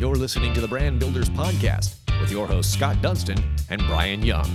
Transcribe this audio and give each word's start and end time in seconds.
You're 0.00 0.16
listening 0.16 0.54
to 0.54 0.62
the 0.62 0.66
Brand 0.66 0.98
Builders 0.98 1.28
Podcast 1.28 1.96
with 2.22 2.32
your 2.32 2.46
hosts 2.46 2.72
Scott 2.72 3.02
Dunston 3.02 3.36
and 3.68 3.82
Brian 3.82 4.22
Young. 4.22 4.46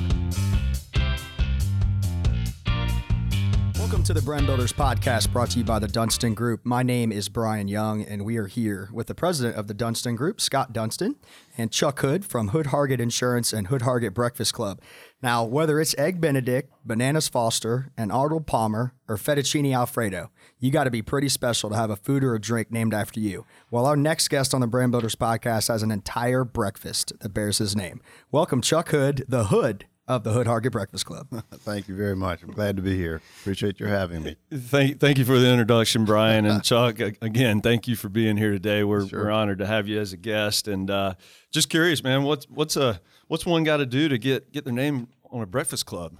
Welcome 3.85 4.01
to 4.05 4.15
the 4.15 4.21
Brand 4.23 4.47
Builders 4.47 4.73
Podcast 4.73 5.31
brought 5.31 5.51
to 5.51 5.59
you 5.59 5.63
by 5.63 5.77
the 5.77 5.87
Dunston 5.87 6.33
Group. 6.33 6.61
My 6.63 6.81
name 6.81 7.11
is 7.11 7.29
Brian 7.29 7.67
Young, 7.67 8.01
and 8.01 8.25
we 8.25 8.37
are 8.37 8.47
here 8.47 8.89
with 8.91 9.05
the 9.05 9.13
president 9.13 9.57
of 9.57 9.67
the 9.67 9.75
Dunston 9.75 10.15
Group, 10.15 10.41
Scott 10.41 10.73
Dunston, 10.73 11.17
and 11.55 11.71
Chuck 11.71 11.99
Hood 11.99 12.25
from 12.25 12.47
Hood 12.47 12.65
Hargett 12.67 12.99
Insurance 12.99 13.53
and 13.53 13.67
Hood 13.67 13.83
Hargett 13.83 14.15
Breakfast 14.15 14.55
Club. 14.55 14.81
Now, 15.21 15.43
whether 15.43 15.79
it's 15.79 15.93
Egg 15.99 16.19
Benedict, 16.19 16.73
Bananas 16.83 17.27
Foster, 17.27 17.91
and 17.95 18.11
Arnold 18.11 18.47
Palmer, 18.47 18.95
or 19.07 19.17
Fettuccine 19.17 19.75
Alfredo, 19.75 20.31
you 20.57 20.71
got 20.71 20.85
to 20.85 20.91
be 20.91 21.03
pretty 21.03 21.29
special 21.29 21.69
to 21.69 21.75
have 21.75 21.91
a 21.91 21.95
food 21.95 22.23
or 22.23 22.33
a 22.33 22.41
drink 22.41 22.71
named 22.71 22.95
after 22.95 23.19
you. 23.19 23.45
Well, 23.69 23.85
our 23.85 23.95
next 23.95 24.29
guest 24.29 24.55
on 24.55 24.61
the 24.61 24.67
Brand 24.67 24.93
Builders 24.93 25.15
Podcast 25.15 25.67
has 25.67 25.83
an 25.83 25.91
entire 25.91 26.43
breakfast 26.43 27.13
that 27.19 27.35
bears 27.35 27.59
his 27.59 27.75
name. 27.75 28.01
Welcome, 28.31 28.61
Chuck 28.61 28.89
Hood, 28.89 29.25
the 29.27 29.45
Hood 29.45 29.85
of 30.07 30.23
the 30.23 30.31
Hood 30.31 30.47
Hargett 30.47 30.71
Breakfast 30.71 31.05
Club. 31.05 31.27
Thank 31.53 31.87
you 31.87 31.95
very 31.95 32.15
much. 32.15 32.43
I'm 32.43 32.51
glad 32.51 32.75
to 32.75 32.81
be 32.81 32.95
here. 32.95 33.21
Appreciate 33.41 33.79
your 33.79 33.89
having 33.89 34.23
me. 34.23 34.35
Thank, 34.53 34.99
thank 34.99 35.17
you 35.17 35.25
for 35.25 35.39
the 35.39 35.49
introduction, 35.49 36.05
Brian 36.05 36.45
and 36.45 36.63
Chuck. 36.63 36.99
Again, 36.99 37.61
thank 37.61 37.87
you 37.87 37.95
for 37.95 38.09
being 38.09 38.37
here 38.37 38.51
today. 38.51 38.83
We're, 38.83 39.07
sure. 39.07 39.25
we're 39.25 39.31
honored 39.31 39.59
to 39.59 39.65
have 39.65 39.87
you 39.87 39.99
as 39.99 40.13
a 40.13 40.17
guest, 40.17 40.67
and 40.67 40.89
uh, 40.91 41.15
just 41.51 41.69
curious, 41.69 42.03
man. 42.03 42.23
What's 42.23 42.45
what's 42.49 42.75
a 42.75 43.01
what's 43.27 43.45
one 43.45 43.63
got 43.63 43.77
to 43.77 43.85
do 43.85 44.07
to 44.09 44.17
get 44.17 44.51
get 44.51 44.63
their 44.63 44.73
name 44.73 45.07
on 45.31 45.41
a 45.41 45.47
breakfast 45.47 45.85
club? 45.85 46.17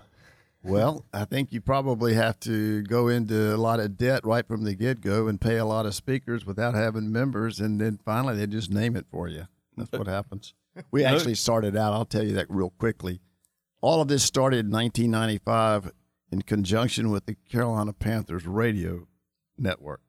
Well, 0.64 1.06
I 1.14 1.26
think 1.26 1.54
you 1.54 1.62
probably 1.62 2.16
have 2.16 2.40
to 2.40 2.82
go 2.82 3.08
into 3.08 3.54
a 3.54 3.58
lot 3.58 3.80
of 3.80 3.98
debt 3.98 4.26
right 4.26 4.48
from 4.48 4.64
the 4.64 4.74
get 4.74 5.00
go 5.00 5.28
and 5.28 5.40
pay 5.40 5.58
a 5.58 5.66
lot 5.66 5.86
of 5.86 5.94
speakers 5.94 6.44
without 6.44 6.74
having 6.74 7.12
members, 7.12 7.60
and 7.60 7.80
then 7.80 8.00
finally 8.04 8.36
they 8.36 8.48
just 8.48 8.72
name 8.72 8.96
it 8.96 9.06
for 9.12 9.28
you. 9.28 9.46
That's 9.78 9.92
what 9.92 10.08
happens. 10.08 10.56
We 10.90 11.06
actually 11.06 11.36
started 11.36 11.78
out. 11.78 11.94
I'll 11.94 12.06
tell 12.06 12.24
you 12.24 12.34
that 12.34 12.48
real 12.50 12.72
quickly 12.72 13.22
all 13.86 14.02
of 14.02 14.08
this 14.08 14.24
started 14.24 14.66
in 14.66 14.72
1995 14.72 15.92
in 16.32 16.42
conjunction 16.42 17.12
with 17.12 17.28
the 17.28 17.36
Carolina 17.48 17.94
Panthers 17.94 18.48
radio 18.48 19.08
network. 19.60 20.02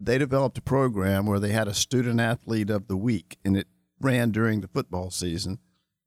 They 0.00 0.16
developed 0.16 0.56
a 0.56 0.62
program 0.62 1.26
where 1.26 1.38
they 1.38 1.50
had 1.52 1.68
a 1.68 1.74
student 1.74 2.18
athlete 2.18 2.70
of 2.70 2.88
the 2.88 2.96
week, 2.96 3.36
and 3.44 3.54
it 3.54 3.66
ran 4.00 4.30
during 4.30 4.62
the 4.62 4.68
football 4.68 5.10
season. 5.10 5.58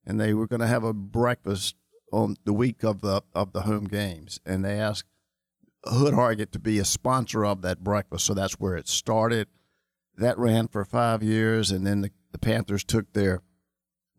And 0.03 0.19
they 0.19 0.33
were 0.33 0.47
going 0.47 0.61
to 0.61 0.67
have 0.67 0.83
a 0.83 0.93
breakfast 0.93 1.75
on 2.11 2.37
the 2.43 2.53
week 2.53 2.83
of 2.83 3.01
the 3.01 3.21
of 3.35 3.53
the 3.53 3.61
home 3.61 3.85
games, 3.85 4.39
and 4.47 4.65
they 4.65 4.79
asked 4.79 5.05
Hood 5.85 6.15
Hargett 6.15 6.51
to 6.53 6.59
be 6.59 6.79
a 6.79 6.85
sponsor 6.85 7.45
of 7.45 7.61
that 7.61 7.83
breakfast. 7.83 8.25
So 8.25 8.33
that's 8.33 8.59
where 8.59 8.75
it 8.75 8.87
started. 8.87 9.47
That 10.17 10.39
ran 10.39 10.69
for 10.69 10.85
five 10.85 11.21
years, 11.21 11.69
and 11.69 11.85
then 11.85 12.01
the, 12.01 12.09
the 12.31 12.39
Panthers 12.39 12.83
took 12.83 13.13
their 13.13 13.43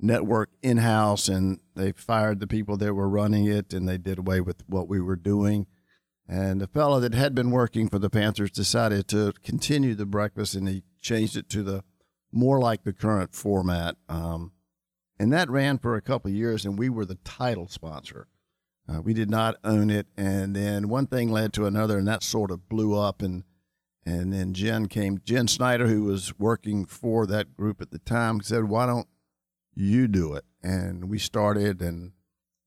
network 0.05 0.50
in 0.62 0.78
house 0.78 1.28
and 1.28 1.60
they 1.74 1.92
fired 1.92 2.38
the 2.38 2.47
people 2.47 2.77
that 2.77 2.94
were 2.94 3.08
running 3.08 3.47
it 3.47 3.72
and 3.72 3.88
they 3.88 3.98
did 3.98 4.19
away 4.19 4.41
with 4.41 4.62
what 4.69 4.88
we 4.88 5.00
were 5.00 5.16
doing. 5.16 5.66
And 6.28 6.60
the 6.60 6.66
fellow 6.66 7.00
that 7.00 7.14
had 7.14 7.34
been 7.34 7.50
working 7.50 7.88
for 7.88 7.98
the 7.98 8.10
Panthers 8.10 8.50
decided 8.50 9.08
to 9.08 9.32
continue 9.42 9.94
the 9.94 10.06
breakfast 10.06 10.55
and 10.55 10.69
he 10.69 10.84
changed 11.00 11.36
it 11.36 11.48
to 11.50 11.62
the 11.62 11.84
more 12.32 12.60
like 12.60 12.84
the 12.84 12.92
current 12.92 13.34
format. 13.34 13.97
Um, 14.08 14.52
and 15.19 15.32
that 15.32 15.50
ran 15.50 15.78
for 15.78 15.97
a 15.97 16.02
couple 16.02 16.30
years 16.30 16.64
and 16.64 16.78
we 16.78 16.88
were 16.88 17.05
the 17.05 17.19
title 17.25 17.69
sponsor. 17.69 18.28
Uh, 18.88 19.00
we 19.00 19.14
did 19.14 19.30
not 19.30 19.56
own 19.64 19.91
it. 19.91 20.06
And 20.16 20.55
then 20.55 20.88
one 20.88 21.06
thing 21.06 21.30
led 21.30 21.52
to 21.55 21.66
another 21.66 21.98
and 21.98 22.08
that 22.08 22.22
sort 22.22 22.50
of 22.50 22.69
blew 22.69 22.98
up 22.98 23.22
and 23.22 23.44
and 24.06 24.32
then 24.34 24.52
Jen 24.52 24.86
came, 24.86 25.20
Jen 25.25 25.48
Snyder, 25.48 25.86
who 25.86 26.05
was 26.05 26.38
working 26.38 26.84
for 26.84 27.27
that 27.27 27.56
group 27.56 27.80
at 27.80 27.91
the 27.91 27.98
time, 27.98 28.42
said, 28.42 28.64
Why 28.64 28.84
don't 28.84 29.08
you 29.75 30.09
do 30.09 30.35
it. 30.35 30.45
And 30.62 31.09
we 31.09 31.19
started, 31.19 31.81
and 31.83 32.12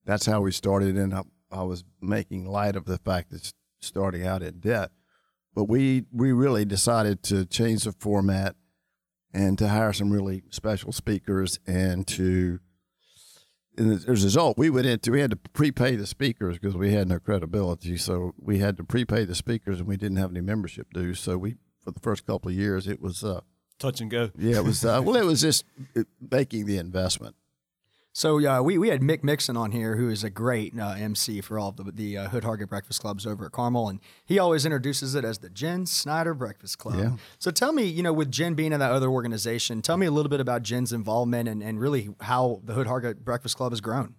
that's 0.06 0.26
how 0.26 0.42
we 0.42 0.52
started. 0.52 0.96
And 0.96 1.14
I, 1.14 1.24
I 1.52 1.64
was 1.64 1.84
making 2.02 2.46
light 2.46 2.76
of 2.76 2.86
the 2.86 2.98
fact 2.98 3.32
that 3.32 3.52
starting 3.82 4.26
out 4.26 4.44
in 4.44 4.60
debt. 4.60 4.92
But 5.54 5.66
we, 5.66 6.06
we 6.12 6.32
really 6.32 6.66
decided 6.66 7.24
to 7.24 7.46
change 7.46 7.84
the 7.84 7.92
format 7.92 8.56
and 9.34 9.58
to 9.58 9.68
hire 9.68 9.94
some 9.94 10.12
really 10.12 10.44
special 10.50 10.92
speakers 10.92 11.60
and 11.66 12.08
to 12.08 12.60
and 13.78 13.92
as 13.92 14.06
a 14.08 14.12
result, 14.12 14.58
we 14.58 14.70
went 14.70 14.88
into 14.88 15.12
we 15.12 15.22
had 15.22 15.32
to 15.32 15.38
prepay 15.38 15.96
the 15.96 16.08
speakers 16.08 16.58
because 16.58 16.76
we 16.76 16.94
had 16.94 17.08
no 17.08 17.20
credibility. 17.20 17.96
So 17.96 18.34
we 18.40 18.58
had 18.58 18.76
to 18.78 18.84
prepay 18.84 19.26
the 19.26 19.36
speakers, 19.36 19.80
and 19.80 19.88
we 19.88 19.98
didn't 19.98 20.18
have 20.18 20.32
any 20.32 20.42
membership 20.42 20.88
dues. 20.94 21.20
So 21.20 21.38
we, 21.38 21.58
for 21.84 21.92
the 21.92 22.00
first 22.00 22.26
couple 22.26 22.50
of 22.50 22.56
years, 22.56 22.88
it 22.88 23.00
was 23.00 23.24
uh, 23.24 23.42
touch 23.80 24.02
and 24.02 24.10
go. 24.10 24.32
Yeah, 24.38 24.58
it 24.58 24.64
was. 24.64 24.84
Uh, 24.84 25.02
well, 25.04 25.16
it 25.16 25.26
was 25.26 25.42
just 25.42 25.66
making 26.32 26.66
the 26.66 26.78
investment. 26.78 27.36
So 28.18 28.44
uh, 28.44 28.64
we 28.64 28.80
we 28.80 28.90
had 28.90 29.02
Mick 29.02 29.24
Mixon 29.24 29.56
on 29.56 29.72
here, 29.72 29.96
who 29.96 30.10
is 30.10 30.24
a 30.24 30.32
great 30.32 30.74
uh, 30.80 30.96
MC 30.98 31.40
for 31.40 31.60
all 31.60 31.70
of 31.70 31.76
the, 31.76 31.92
the 31.92 32.18
uh, 32.18 32.30
Hood 32.30 32.44
Hargett 32.44 32.68
Breakfast 32.68 33.00
Clubs 33.00 33.28
over 33.28 33.46
at 33.46 33.52
Carmel, 33.52 33.90
and 33.90 34.00
he 34.26 34.40
always 34.40 34.66
introduces 34.66 35.14
it 35.14 35.24
as 35.24 35.38
the 35.38 35.52
Jen 35.52 35.86
Snyder 35.86 36.34
Breakfast 36.34 36.80
Club. 36.80 36.98
Yeah. 36.98 37.12
So 37.38 37.52
tell 37.52 37.72
me, 37.72 37.84
you 37.84 38.02
know, 38.02 38.14
with 38.14 38.32
Jen 38.32 38.56
being 38.56 38.74
in 38.74 38.80
that 38.80 38.92
other 38.92 39.10
organization, 39.10 39.84
tell 39.84 39.98
me 39.98 40.08
a 40.08 40.12
little 40.12 40.30
bit 40.30 40.40
about 40.40 40.64
Jen's 40.64 40.92
involvement 40.92 41.48
and, 41.48 41.62
and 41.62 41.80
really 41.80 42.10
how 42.22 42.62
the 42.64 42.74
Hood 42.74 42.88
Hargett 42.88 43.18
Breakfast 43.18 43.56
Club 43.56 43.72
has 43.72 43.82
grown. 43.82 44.16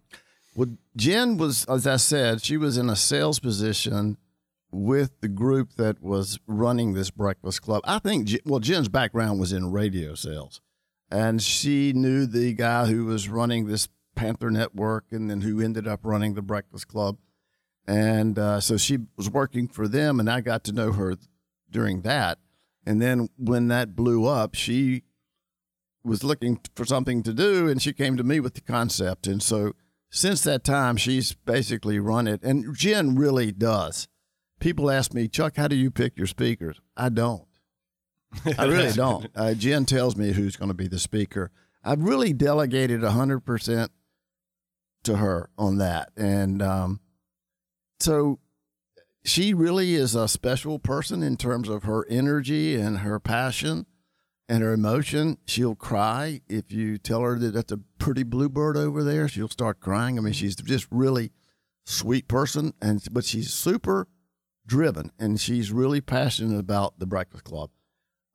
Well, 0.55 0.77
Jen 0.95 1.37
was, 1.37 1.65
as 1.65 1.85
I 1.85 1.97
said, 1.97 2.41
she 2.41 2.57
was 2.57 2.79
in 2.79 2.89
a 2.89 2.95
sales 2.95 3.41
position 3.41 4.17
with 4.71 5.21
the 5.21 5.29
group 5.29 5.75
that 5.75 6.03
was 6.03 6.39
running 6.47 6.93
this 6.93 7.11
breakfast 7.11 7.63
club. 7.63 7.83
I 7.85 7.99
think, 7.99 8.29
well, 8.45 8.61
Jen's 8.61 8.89
background 8.89 9.41
was 9.41 9.53
in 9.53 9.73
radio 9.73 10.15
sales, 10.15 10.61
and 11.11 11.43
she 11.43 11.93
knew 11.93 12.27
the 12.27 12.53
guy 12.53 12.87
who 12.87 13.07
was 13.07 13.29
running 13.29 13.67
this 13.67 13.89
Panther 14.15 14.51
Network 14.51 15.07
and 15.11 15.31
then 15.31 15.43
who 15.43 15.61
ended 15.61 15.87
up 15.87 16.01
running 16.03 16.35
the 16.35 16.43
breakfast 16.43 16.89
club. 16.89 17.19
And 17.87 18.39
uh, 18.39 18.61
so 18.61 18.77
she 18.77 18.99
was 19.17 19.31
working 19.31 19.69
for 19.69 19.89
them, 19.89 20.21
and 20.21 20.29
I 20.29 20.41
got 20.43 20.65
to 20.65 20.73
know 20.73 20.93
her 20.93 21.17
during 21.71 22.03
that. 22.03 22.39
And 22.85 23.01
then 23.01 23.29
when 23.39 23.69
that 23.69 23.97
blew 23.97 24.27
up, 24.27 24.55
she 24.55 25.05
was 26.05 26.25
looking 26.25 26.61
for 26.75 26.85
something 26.85 27.23
to 27.23 27.33
do, 27.33 27.69
and 27.69 27.81
she 27.81 27.93
came 27.93 28.17
to 28.17 28.25
me 28.25 28.41
with 28.41 28.55
the 28.55 28.61
concept. 28.61 29.27
And 29.27 29.43
so 29.43 29.73
since 30.11 30.43
that 30.43 30.65
time, 30.65 30.97
she's 30.97 31.35
basically 31.35 31.99
run 31.99 32.27
it. 32.27 32.43
And 32.43 32.75
Jen 32.77 33.15
really 33.15 33.53
does 33.53 34.09
people 34.59 34.91
ask 34.91 35.15
me, 35.15 35.29
Chuck, 35.29 35.57
how 35.57 35.69
do 35.69 35.77
you 35.77 35.91
pick 35.91 36.17
your 36.17 36.27
speakers? 36.27 36.81
I 36.97 37.09
don't. 37.09 37.45
I 38.59 38.65
really 38.65 38.93
don't. 38.95 39.29
Uh, 39.35 39.55
Jen 39.55 39.85
tells 39.85 40.17
me 40.17 40.33
who's 40.33 40.57
going 40.57 40.69
to 40.69 40.75
be 40.75 40.89
the 40.89 40.99
speaker. 40.99 41.51
I've 41.85 42.03
really 42.03 42.33
delegated 42.33 43.01
100% 43.01 43.89
to 45.05 45.17
her 45.17 45.51
on 45.57 45.79
that. 45.79 46.11
And 46.17 46.61
um, 46.61 47.01
so 48.01 48.39
she 49.25 49.55
really 49.55 49.95
is 49.95 50.15
a 50.15 50.29
special 50.29 50.79
person 50.79 51.23
in 51.23 51.37
terms 51.37 51.69
of 51.69 51.85
her 51.85 52.07
energy 52.09 52.75
and 52.75 52.99
her 52.99 53.19
passion 53.21 53.87
and 54.49 54.63
her 54.63 54.73
emotion. 54.73 55.39
She'll 55.47 55.77
cry 55.77 56.41
if 56.49 56.73
you 56.73 56.99
tell 56.99 57.21
her 57.21 57.39
that 57.39 57.55
that's 57.55 57.73
a 57.73 57.81
pretty 57.99 58.23
bluebird 58.23 58.77
over 58.77 59.05
there. 59.05 59.29
She'll 59.29 59.49
start 59.49 59.81
crying. 59.81 60.19
I 60.19 60.23
mean, 60.23 60.33
she's 60.33 60.57
just 60.57 60.87
really 60.91 61.33
sweet 61.85 62.29
person, 62.29 62.75
and 62.81 63.03
but 63.13 63.25
she's 63.25 63.53
super 63.53 64.09
driven 64.69 65.11
and 65.19 65.41
she's 65.41 65.73
really 65.73 66.01
passionate 66.01 66.59
about 66.59 66.99
the 66.99 67.07
Breakfast 67.07 67.43
Club. 67.43 67.71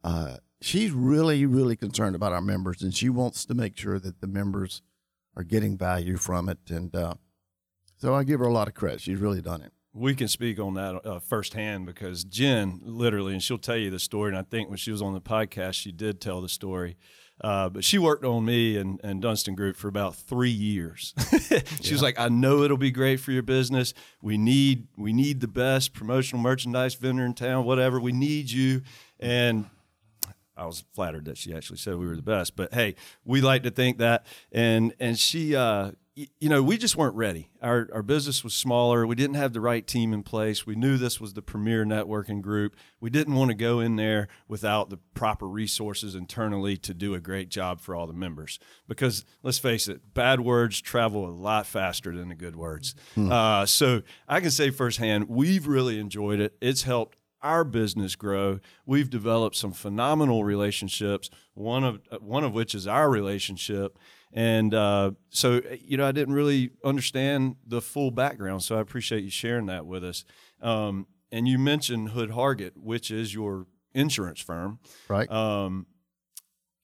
Uh, 0.03 0.37
she's 0.59 0.91
really, 0.91 1.45
really 1.45 1.77
concerned 1.77 2.15
about 2.15 2.33
our 2.33 2.41
members 2.41 2.81
and 2.81 2.93
she 2.93 3.07
wants 3.07 3.45
to 3.45 3.53
make 3.53 3.77
sure 3.77 3.99
that 3.99 4.19
the 4.19 4.27
members 4.27 4.81
are 5.37 5.43
getting 5.43 5.77
value 5.77 6.17
from 6.17 6.49
it. 6.49 6.59
And 6.69 6.93
uh, 6.95 7.13
so 7.97 8.13
I 8.13 8.23
give 8.23 8.39
her 8.39 8.47
a 8.47 8.53
lot 8.53 8.67
of 8.67 8.73
credit. 8.73 9.01
She's 9.01 9.19
really 9.19 9.41
done 9.41 9.61
it. 9.61 9.71
We 9.93 10.15
can 10.15 10.27
speak 10.27 10.59
on 10.59 10.73
that 10.73 11.05
uh, 11.05 11.19
firsthand 11.19 11.85
because 11.85 12.23
Jen, 12.23 12.81
literally, 12.83 13.33
and 13.33 13.43
she'll 13.43 13.59
tell 13.59 13.77
you 13.77 13.91
the 13.91 13.99
story. 13.99 14.29
And 14.29 14.37
I 14.37 14.41
think 14.41 14.67
when 14.67 14.77
she 14.77 14.91
was 14.91 15.03
on 15.03 15.13
the 15.13 15.21
podcast, 15.21 15.73
she 15.73 15.91
did 15.91 16.19
tell 16.19 16.41
the 16.41 16.49
story. 16.49 16.97
Uh, 17.43 17.67
but 17.67 17.83
she 17.83 17.97
worked 17.97 18.23
on 18.23 18.45
me 18.45 18.77
and, 18.77 19.01
and 19.03 19.21
Dunston 19.21 19.53
Group 19.53 19.75
for 19.75 19.89
about 19.89 20.15
three 20.15 20.49
years. 20.49 21.13
she 21.29 21.55
yeah. 21.57 21.91
was 21.91 22.01
like, 22.01 22.17
"I 22.17 22.29
know 22.29 22.63
it'll 22.63 22.77
be 22.77 22.91
great 22.91 23.19
for 23.19 23.31
your 23.33 23.43
business. 23.43 23.93
We 24.21 24.37
need 24.37 24.87
we 24.97 25.11
need 25.11 25.41
the 25.41 25.47
best 25.47 25.93
promotional 25.93 26.41
merchandise 26.41 26.95
vendor 26.95 27.25
in 27.25 27.33
town. 27.33 27.65
Whatever 27.65 27.99
we 27.99 28.13
need 28.13 28.49
you." 28.49 28.81
And 29.19 29.65
I 30.55 30.65
was 30.65 30.83
flattered 30.93 31.25
that 31.25 31.37
she 31.37 31.53
actually 31.53 31.77
said 31.77 31.95
we 31.97 32.07
were 32.07 32.15
the 32.15 32.21
best. 32.21 32.55
But 32.55 32.73
hey, 32.73 32.95
we 33.25 33.41
like 33.41 33.63
to 33.63 33.71
think 33.71 33.97
that. 33.97 34.25
And 34.51 34.93
and 34.99 35.19
she 35.19 35.55
uh, 35.55 35.91
you 36.15 36.47
know, 36.47 36.61
we 36.61 36.77
just 36.77 36.95
weren't 36.95 37.15
ready. 37.15 37.49
Our, 37.61 37.89
our 37.91 38.03
business 38.03 38.43
was 38.43 38.53
smaller. 38.53 39.07
We 39.07 39.15
didn't 39.15 39.35
have 39.35 39.53
the 39.53 39.61
right 39.61 39.85
team 39.85 40.13
in 40.13 40.21
place. 40.21 40.65
We 40.65 40.75
knew 40.75 40.97
this 40.97 41.19
was 41.19 41.33
the 41.33 41.41
premier 41.41 41.85
networking 41.85 42.39
group. 42.39 42.75
We 42.99 43.09
didn't 43.09 43.33
want 43.33 43.49
to 43.49 43.55
go 43.55 43.79
in 43.79 43.95
there 43.95 44.27
without 44.47 44.91
the 44.91 44.97
proper 45.15 45.47
resources 45.47 46.13
internally 46.13 46.77
to 46.77 46.93
do 46.93 47.15
a 47.15 47.19
great 47.19 47.49
job 47.49 47.81
for 47.81 47.95
all 47.95 48.05
the 48.05 48.13
members. 48.13 48.59
Because 48.87 49.25
let's 49.41 49.57
face 49.57 49.87
it, 49.87 50.13
bad 50.13 50.41
words 50.41 50.81
travel 50.81 51.27
a 51.27 51.31
lot 51.31 51.65
faster 51.65 52.15
than 52.15 52.29
the 52.29 52.35
good 52.35 52.55
words. 52.55 52.93
Hmm. 53.15 53.31
Uh, 53.31 53.65
so 53.65 54.03
I 54.27 54.39
can 54.39 54.51
say 54.51 54.69
firsthand, 54.69 55.29
we've 55.29 55.65
really 55.65 55.99
enjoyed 55.99 56.39
it. 56.39 56.55
It's 56.61 56.83
helped 56.83 57.17
our 57.43 57.65
business 57.65 58.15
grow, 58.15 58.59
we've 58.85 59.09
developed 59.09 59.57
some 59.57 59.73
phenomenal 59.73 60.45
relationships. 60.45 61.29
One 61.55 61.83
of 61.83 61.99
one 62.21 62.43
of 62.43 62.53
which 62.53 62.73
is 62.73 62.87
our 62.87 63.09
relationship, 63.09 63.99
and 64.33 64.73
uh, 64.73 65.11
so 65.29 65.61
you 65.79 65.95
know 65.97 66.07
I 66.07 66.11
didn't 66.11 66.33
really 66.33 66.71
understand 66.83 67.55
the 67.65 67.81
full 67.81 68.11
background. 68.11 68.63
So 68.63 68.77
I 68.77 68.81
appreciate 68.81 69.23
you 69.23 69.29
sharing 69.29 69.67
that 69.67 69.85
with 69.85 70.03
us. 70.03 70.25
Um, 70.61 71.07
and 71.31 71.47
you 71.47 71.57
mentioned 71.57 72.09
Hood 72.09 72.31
Hargett, 72.31 72.71
which 72.75 73.11
is 73.11 73.33
your 73.33 73.67
insurance 73.93 74.41
firm, 74.41 74.79
right? 75.07 75.29
Um, 75.31 75.85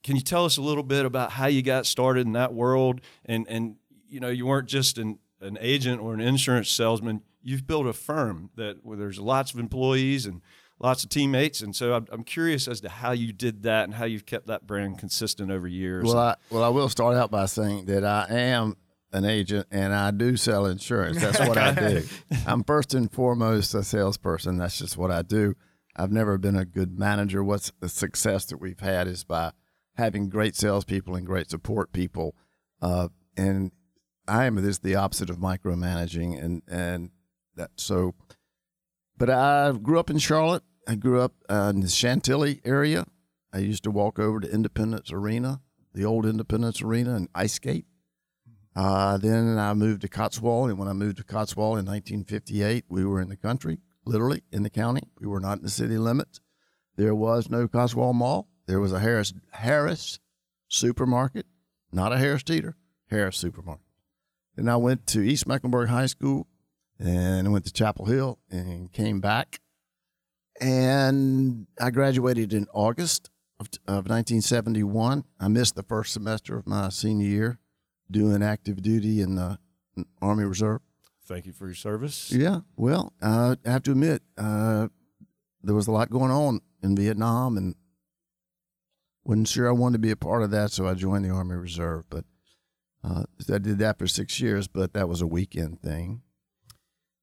can 0.04 0.16
you 0.16 0.22
tell 0.22 0.46
us 0.46 0.58
a 0.58 0.62
little 0.62 0.84
bit 0.84 1.06
about 1.06 1.32
how 1.32 1.48
you 1.48 1.62
got 1.62 1.86
started 1.86 2.28
in 2.28 2.34
that 2.34 2.54
world? 2.54 3.02
And 3.26 3.48
and 3.50 3.76
you 4.08 4.20
know 4.20 4.30
you 4.30 4.46
weren't 4.46 4.70
just 4.70 4.98
an 4.98 5.20
an 5.42 5.58
agent 5.60 6.02
or 6.02 6.14
an 6.14 6.22
insurance 6.22 6.70
salesman. 6.70 7.22
You've 7.42 7.66
built 7.66 7.88
a 7.88 7.94
firm 7.94 8.52
that 8.56 8.78
where 8.84 8.98
there's 8.98 9.20
lots 9.20 9.54
of 9.54 9.60
employees 9.60 10.26
and 10.26 10.42
lots 10.80 11.04
of 11.04 11.10
teammates, 11.10 11.62
and 11.62 11.76
so 11.76 11.94
I'm, 11.94 12.08
I'm 12.12 12.24
curious 12.24 12.68
as 12.68 12.82
to 12.82 12.90
how 12.90 13.12
you 13.12 13.34
did 13.34 13.64
that 13.64 13.86
and 13.86 13.94
how 13.94 14.06
you've 14.06 14.26
kept 14.26 14.48
that 14.48 14.66
brand 14.66 14.98
consistent 15.00 15.52
over 15.52 15.68
years. 15.68 16.06
Well, 16.06 16.18
I, 16.18 16.36
well, 16.50 16.64
I 16.64 16.70
will 16.70 16.90
start 16.90 17.16
out 17.16 17.32
by 17.32 17.46
saying 17.46 17.86
that 17.86 18.04
I 18.04 18.28
am 18.30 18.76
an 19.12 19.26
agent 19.26 19.68
and 19.72 19.94
I 19.94 20.12
do 20.12 20.38
sell 20.38 20.66
insurance. 20.66 21.20
That's 21.20 21.40
what 21.40 21.58
I 21.58 21.74
do. 21.74 22.04
I'm 22.46 22.64
first 22.64 22.94
and 22.94 23.12
foremost 23.12 23.74
a 23.74 23.84
salesperson. 23.84 24.58
That's 24.58 24.78
just 24.78 24.98
what 24.98 25.12
I 25.12 25.22
do. 25.24 25.56
I've 25.96 26.12
never 26.12 26.38
been 26.38 26.56
a 26.56 26.66
good 26.66 26.98
manager. 26.98 27.44
What's 27.44 27.72
the 27.80 27.90
success 27.90 28.46
that 28.46 28.58
we've 28.58 28.80
had 28.80 29.08
is 29.08 29.24
by 29.24 29.52
having 29.96 30.30
great 30.30 30.56
salespeople 30.56 31.16
and 31.16 31.26
great 31.26 31.50
support 31.50 31.92
people. 31.92 32.36
Uh, 32.82 33.10
and 33.36 33.72
I 34.28 34.46
am 34.46 34.56
this 34.56 34.78
the 34.78 34.96
opposite 34.96 35.30
of 35.30 35.38
micromanaging, 35.38 36.42
and 36.42 36.62
and 36.68 37.10
that 37.56 37.72
so. 37.76 38.14
But 39.18 39.30
I 39.30 39.72
grew 39.74 40.00
up 40.00 40.10
in 40.10 40.20
Charlotte. 40.20 40.64
I 40.90 40.96
grew 40.96 41.22
up 41.22 41.34
uh, 41.48 41.72
in 41.76 41.82
the 41.82 41.88
Chantilly 41.88 42.62
area. 42.66 43.06
I 43.54 43.60
used 43.60 43.84
to 43.84 43.92
walk 43.92 44.18
over 44.18 44.40
to 44.40 44.52
Independence 44.52 45.12
Arena, 45.12 45.62
the 45.94 46.04
old 46.04 46.26
Independence 46.26 46.82
Arena, 46.82 47.14
and 47.14 47.30
ice 47.36 47.54
skate. 47.54 47.86
Uh, 48.76 49.20
then 49.20 49.60
I 49.60 49.76
moved 49.76 50.02
to 50.02 50.08
Cotswold, 50.08 50.72
and 50.72 50.80
when 50.80 50.88
I 50.88 50.94
moved 50.94 51.18
to 51.18 51.24
Cotswold 51.24 51.78
in 51.78 51.86
1958, 51.86 52.86
we 52.90 53.06
were 53.06 53.22
in 53.22 53.30
the 53.30 53.38
country, 53.38 53.78
literally 54.04 54.42
in 54.52 54.64
the 54.64 54.72
county. 54.72 55.04
We 55.20 55.28
were 55.28 55.40
not 55.40 55.60
in 55.60 55.64
the 55.64 55.70
city 55.70 56.00
limits. 56.00 56.42
There 56.96 57.14
was 57.14 57.52
no 57.52 57.68
Cotswold 57.68 58.16
Mall. 58.16 58.48
There 58.66 58.80
was 58.80 58.92
a 58.92 59.00
Harris 59.00 59.32
Harris 59.52 60.20
supermarket, 60.70 61.46
not 61.92 62.14
a 62.14 62.18
Harris 62.18 62.42
Teeter, 62.42 62.78
Harris 63.12 63.38
supermarket. 63.38 63.86
Then 64.56 64.68
I 64.68 64.78
went 64.78 65.06
to 65.08 65.22
East 65.22 65.46
Mecklenburg 65.46 65.90
High 65.90 66.08
School, 66.08 66.48
and 66.98 67.48
I 67.48 67.52
went 67.52 67.66
to 67.66 67.74
Chapel 67.74 68.06
Hill, 68.06 68.40
and 68.50 68.92
came 68.92 69.20
back. 69.20 69.60
And 70.62 71.68
I 71.80 71.90
graduated 71.90 72.54
in 72.54 72.68
August 72.74 73.30
of, 73.60 73.68
of 73.88 74.10
1971. 74.10 75.24
I 75.40 75.48
missed 75.48 75.76
the 75.76 75.84
first 75.84 76.14
semester 76.14 76.58
of 76.58 76.68
my 76.68 76.90
senior 76.90 77.28
year 77.28 77.60
doing 78.12 78.44
active 78.44 78.82
duty 78.82 79.22
in 79.22 79.36
the 79.36 79.58
Army 80.22 80.44
Reserve. 80.44 80.82
Thank 81.26 81.46
you 81.46 81.54
for 81.54 81.68
your 81.68 81.76
service. 81.76 82.32
Yeah, 82.32 82.62
well, 82.76 83.14
uh, 83.22 83.56
I 83.66 83.70
have 83.70 83.84
to 83.84 83.92
admit, 83.92 84.24
uh, 84.38 84.88
there 85.62 85.76
was 85.76 85.88
a 85.88 85.92
lot 85.92 86.10
going 86.10 86.32
on 86.32 86.62
in 86.82 86.96
Vietnam, 86.96 87.56
and 87.58 87.76
wasn't 89.24 89.48
sure 89.48 89.68
I 89.68 89.72
wanted 89.72 89.94
to 89.94 90.00
be 90.00 90.12
a 90.12 90.16
part 90.16 90.42
of 90.42 90.52
that, 90.52 90.72
so 90.72 90.88
I 90.88 90.96
joined 90.96 91.26
the 91.26 91.30
Army 91.30 91.56
Reserve. 91.56 92.06
But 92.10 92.26
uh, 93.04 93.24
I 93.54 93.58
did 93.60 93.78
that 93.78 94.00
for 94.00 94.08
six 94.08 94.40
years, 94.40 94.68
but 94.68 94.94
that 94.94 95.08
was 95.08 95.22
a 95.22 95.28
weekend 95.28 95.82
thing. 95.82 96.24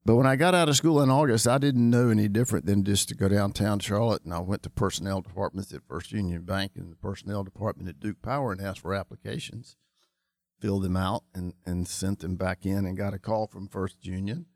But 0.06 0.14
when 0.14 0.26
I 0.26 0.36
got 0.36 0.54
out 0.54 0.68
of 0.68 0.76
school 0.76 1.02
in 1.02 1.10
August, 1.10 1.48
I 1.48 1.58
didn't 1.58 1.90
know 1.90 2.10
any 2.10 2.28
different 2.28 2.64
than 2.64 2.84
just 2.84 3.08
to 3.08 3.16
go 3.16 3.28
downtown 3.28 3.80
Charlotte, 3.80 4.22
and 4.22 4.32
I 4.32 4.38
went 4.38 4.62
to 4.62 4.70
personnel 4.70 5.20
departments 5.20 5.74
at 5.74 5.82
First 5.88 6.12
Union 6.12 6.42
Bank 6.42 6.72
and 6.76 6.92
the 6.92 6.96
personnel 6.96 7.42
department 7.42 7.88
at 7.88 7.98
Duke 7.98 8.22
Power 8.22 8.52
and 8.52 8.60
asked 8.60 8.80
for 8.80 8.94
applications 8.94 9.74
filled 10.60 10.84
them 10.84 10.96
out 10.96 11.24
and, 11.34 11.54
and 11.64 11.86
sent 11.86 12.20
them 12.20 12.36
back 12.36 12.64
in 12.64 12.86
and 12.86 12.96
got 12.96 13.14
a 13.14 13.18
call 13.18 13.46
from 13.46 13.68
First 13.68 14.06
Union 14.06 14.46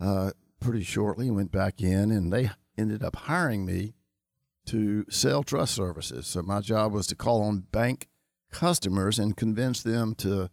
uh, 0.00 0.32
pretty 0.60 0.84
shortly. 0.84 1.30
Went 1.30 1.50
back 1.50 1.80
in 1.80 2.10
and 2.10 2.32
they 2.32 2.50
ended 2.78 3.02
up 3.02 3.16
hiring 3.16 3.64
me 3.64 3.94
to 4.66 5.04
sell 5.10 5.42
trust 5.42 5.74
services. 5.74 6.26
So 6.26 6.42
my 6.42 6.60
job 6.60 6.92
was 6.92 7.06
to 7.08 7.16
call 7.16 7.42
on 7.42 7.66
bank 7.72 8.08
customers 8.50 9.18
and 9.18 9.36
convince 9.36 9.82
them 9.82 10.14
to 10.16 10.50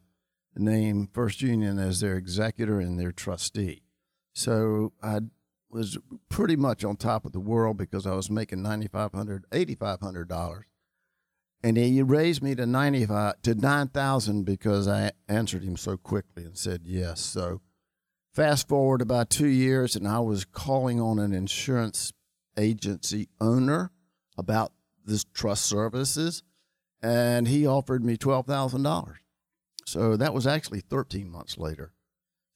name 0.56 1.10
First 1.14 1.42
Union 1.42 1.78
as 1.78 2.00
their 2.00 2.16
executor 2.16 2.80
and 2.80 3.00
their 3.00 3.12
trustee. 3.12 3.84
So 4.34 4.94
I 5.02 5.20
was 5.70 5.98
pretty 6.30 6.56
much 6.56 6.84
on 6.84 6.96
top 6.96 7.26
of 7.26 7.32
the 7.32 7.40
world 7.40 7.78
because 7.78 8.08
I 8.08 8.16
was 8.16 8.30
making 8.30 8.60
$9,500, 8.60 9.44
$8,500 9.52 10.64
and 11.64 11.78
he 11.78 12.02
raised 12.02 12.42
me 12.42 12.56
to 12.56 12.66
95 12.66 13.42
to 13.44 13.56
9000 13.56 14.44
because 14.44 14.88
i 14.88 15.12
answered 15.28 15.64
him 15.64 15.78
so 15.78 15.98
quickly 15.98 16.44
and 16.44 16.58
said 16.58 16.82
yes. 16.86 17.20
So 17.22 17.62
fast 18.34 18.68
forward 18.68 19.02
about 19.02 19.30
two 19.30 19.48
years 19.48 19.96
and 19.96 20.08
i 20.08 20.20
was 20.20 20.46
calling 20.46 21.02
on 21.02 21.20
an 21.20 21.34
insurance 21.34 22.14
agency 22.58 23.28
owner 23.42 23.92
about 24.38 24.72
this 25.06 25.26
trust 25.34 25.66
services 25.66 26.44
and 27.02 27.48
he 27.48 27.66
offered 27.66 28.04
me 28.04 28.18
$12000 28.18 29.16
so 29.86 30.16
that 30.16 30.34
was 30.34 30.46
actually 30.46 30.82
13 30.82 31.30
months 31.30 31.58
later 31.58 31.92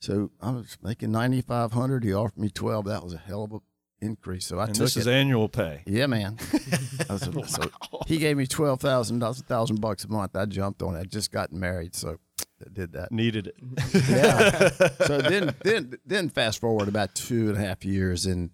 so 0.04 0.32
i 0.42 0.52
was 0.52 0.78
making 0.82 1.12
9500 1.12 2.04
he 2.04 2.14
offered 2.14 2.38
me 2.38 2.50
12 2.50 2.86
that 2.86 3.04
was 3.04 3.14
a 3.14 3.18
hell 3.18 3.44
of 3.44 3.54
a 3.54 3.60
increase. 4.04 4.46
So 4.46 4.60
I 4.60 4.66
and 4.66 4.76
took 4.76 4.86
this 4.86 4.98
it. 4.98 5.02
is 5.02 5.08
annual 5.08 5.50
pay. 5.50 5.82
Yeah, 5.86 6.08
man. 6.08 6.38
so, 7.18 7.32
wow. 7.32 7.44
so 7.46 7.72
he 8.06 8.18
gave 8.18 8.38
me 8.38 8.46
twelve 8.46 8.80
thousand 8.80 9.20
dollars, 9.20 9.40
a 9.40 9.44
thousand 9.44 9.82
bucks 9.82 10.04
a 10.04 10.10
month. 10.10 10.36
I 10.36 10.46
jumped 10.46 10.82
on 10.82 10.96
it. 10.96 11.00
I 11.00 11.04
just 11.06 11.32
got 11.32 11.52
married, 11.52 11.96
so 11.96 12.18
I 12.40 12.70
did 12.72 12.94
that. 12.94 13.12
Needed 13.12 13.48
it. 13.48 13.56
yeah. 14.10 14.70
So 15.08 15.20
then, 15.20 15.56
then, 15.64 15.94
then 16.06 16.30
fast 16.30 16.62
forward 16.62 16.88
about 16.88 17.16
two 17.16 17.50
and 17.50 17.58
a 17.58 17.62
half 17.62 17.84
years, 17.84 18.26
and 18.26 18.52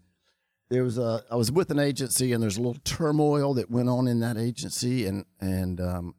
there 0.70 0.84
was 0.84 0.98
a. 0.98 1.24
I 1.30 1.36
was 1.36 1.52
with 1.52 1.70
an 1.72 1.80
agency, 1.80 2.32
and 2.32 2.42
there's 2.42 2.58
a 2.58 2.62
little 2.62 2.82
turmoil 2.84 3.54
that 3.56 3.70
went 3.70 3.90
on 3.90 4.08
in 4.08 4.20
that 4.22 4.38
agency, 4.38 5.06
and 5.06 5.26
and 5.40 5.82
um, 5.82 6.16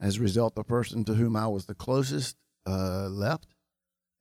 as 0.00 0.18
a 0.18 0.20
result, 0.20 0.54
the 0.54 0.64
person 0.64 1.04
to 1.04 1.14
whom 1.14 1.36
I 1.36 1.46
was 1.48 1.66
the 1.66 1.74
closest 1.74 2.36
uh, 2.66 3.08
left, 3.08 3.46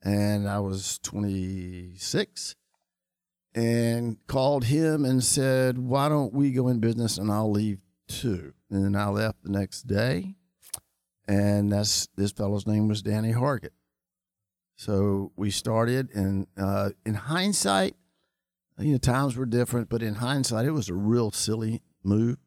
and 0.04 0.48
I 0.48 0.60
was 0.60 1.00
26 1.04 2.56
and 3.56 4.18
called 4.28 4.66
him 4.66 5.06
and 5.06 5.24
said, 5.24 5.78
Why 5.78 6.10
don't 6.10 6.34
we 6.34 6.52
go 6.52 6.68
in 6.68 6.80
business 6.80 7.18
and 7.18 7.32
I'll 7.32 7.52
leave 7.52 7.80
too? 8.08 8.54
And 8.70 8.96
I 8.96 9.10
left 9.10 9.44
the 9.44 9.52
next 9.52 9.84
day. 9.84 10.36
And 11.28 11.72
that's 11.72 12.08
this 12.16 12.32
fellow's 12.32 12.66
name 12.66 12.88
was 12.88 13.02
Danny 13.02 13.34
Hargett. 13.34 13.74
So 14.76 15.32
we 15.36 15.52
started, 15.52 16.10
and 16.16 16.48
uh, 16.58 16.92
in 17.06 17.14
hindsight, 17.14 17.96
you 18.80 18.94
know, 18.94 18.98
times 18.98 19.36
were 19.36 19.46
different, 19.46 19.90
but 19.90 20.02
in 20.02 20.16
hindsight, 20.16 20.66
it 20.66 20.72
was 20.72 20.88
a 20.88 20.94
real 20.94 21.32
silly 21.32 21.82
move. 22.02 22.38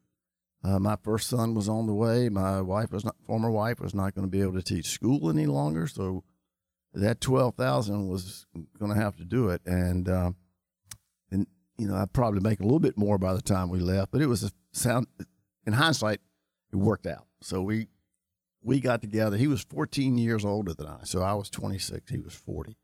Uh, 0.65 0.79
my 0.79 0.97
first 1.03 1.29
son 1.29 1.55
was 1.55 1.69
on 1.69 1.87
the 1.87 1.95
way. 1.95 2.29
My 2.29 2.61
wife 2.61 2.91
was 2.91 3.05
not, 3.05 3.17
former 3.27 3.50
wife 3.50 3.81
was 3.81 3.95
not 3.95 4.15
going 4.15 4.27
to 4.27 4.31
be 4.31 4.41
able 4.41 4.55
to 4.55 4.62
teach 4.62 4.87
school 4.87 5.29
any 5.29 5.47
longer. 5.47 5.87
So 5.87 6.25
that 6.95 7.21
12,000 7.21 8.09
was 8.09 8.47
going 8.79 8.93
to 8.93 9.01
have 9.01 9.17
to 9.17 9.25
do 9.25 9.49
it. 9.49 9.63
And, 9.65 10.09
um, 10.09 10.37
and 11.31 11.47
you 11.79 11.89
know, 11.89 11.97
I'd 11.97 12.13
probably 12.13 12.41
make 12.41 12.61
a 12.61 12.65
little 12.65 12.81
bit 12.81 12.97
more 12.97 13.19
by 13.19 13.35
the 13.35 13.43
time 13.43 13.71
we 13.71 13.81
left, 13.81 14.13
but 14.13 14.21
it 14.21 14.27
was 14.27 14.43
a 14.43 14.51
sound. 14.73 15.07
In 15.67 15.75
hindsight, 15.75 16.21
it 16.73 16.77
worked 16.77 17.07
out. 17.07 17.27
So 17.41 17.63
we 17.63 17.89
we 18.63 18.81
got 18.81 19.01
together. 19.01 19.37
He 19.37 19.47
was 19.49 19.63
14 19.63 20.19
years 20.19 20.45
older 20.45 20.73
than 20.73 20.87
I, 20.87 21.01
so 21.05 21.23
I 21.23 21.35
was 21.35 21.51
26. 21.51 22.11
He 22.11 22.21
was 22.21 22.35
40. 22.35 22.77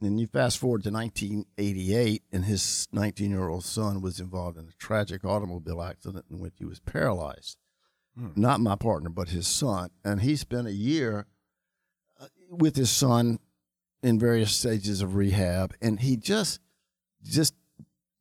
And 0.00 0.20
you 0.20 0.26
fast 0.28 0.58
forward 0.58 0.84
to 0.84 0.90
1988, 0.90 2.22
and 2.30 2.44
his 2.44 2.86
19 2.92 3.30
year 3.30 3.48
old 3.48 3.64
son 3.64 4.00
was 4.00 4.20
involved 4.20 4.56
in 4.56 4.68
a 4.68 4.72
tragic 4.78 5.24
automobile 5.24 5.82
accident 5.82 6.26
in 6.30 6.38
which 6.38 6.54
he 6.58 6.64
was 6.64 6.80
paralyzed. 6.80 7.56
Hmm. 8.16 8.28
Not 8.36 8.60
my 8.60 8.76
partner, 8.76 9.08
but 9.08 9.30
his 9.30 9.46
son. 9.46 9.90
And 10.04 10.20
he 10.20 10.36
spent 10.36 10.68
a 10.68 10.72
year 10.72 11.26
with 12.48 12.76
his 12.76 12.90
son 12.90 13.38
in 14.02 14.18
various 14.18 14.54
stages 14.54 15.02
of 15.02 15.14
rehab, 15.16 15.74
and 15.80 16.00
he 16.00 16.16
just 16.16 16.60
just 17.24 17.54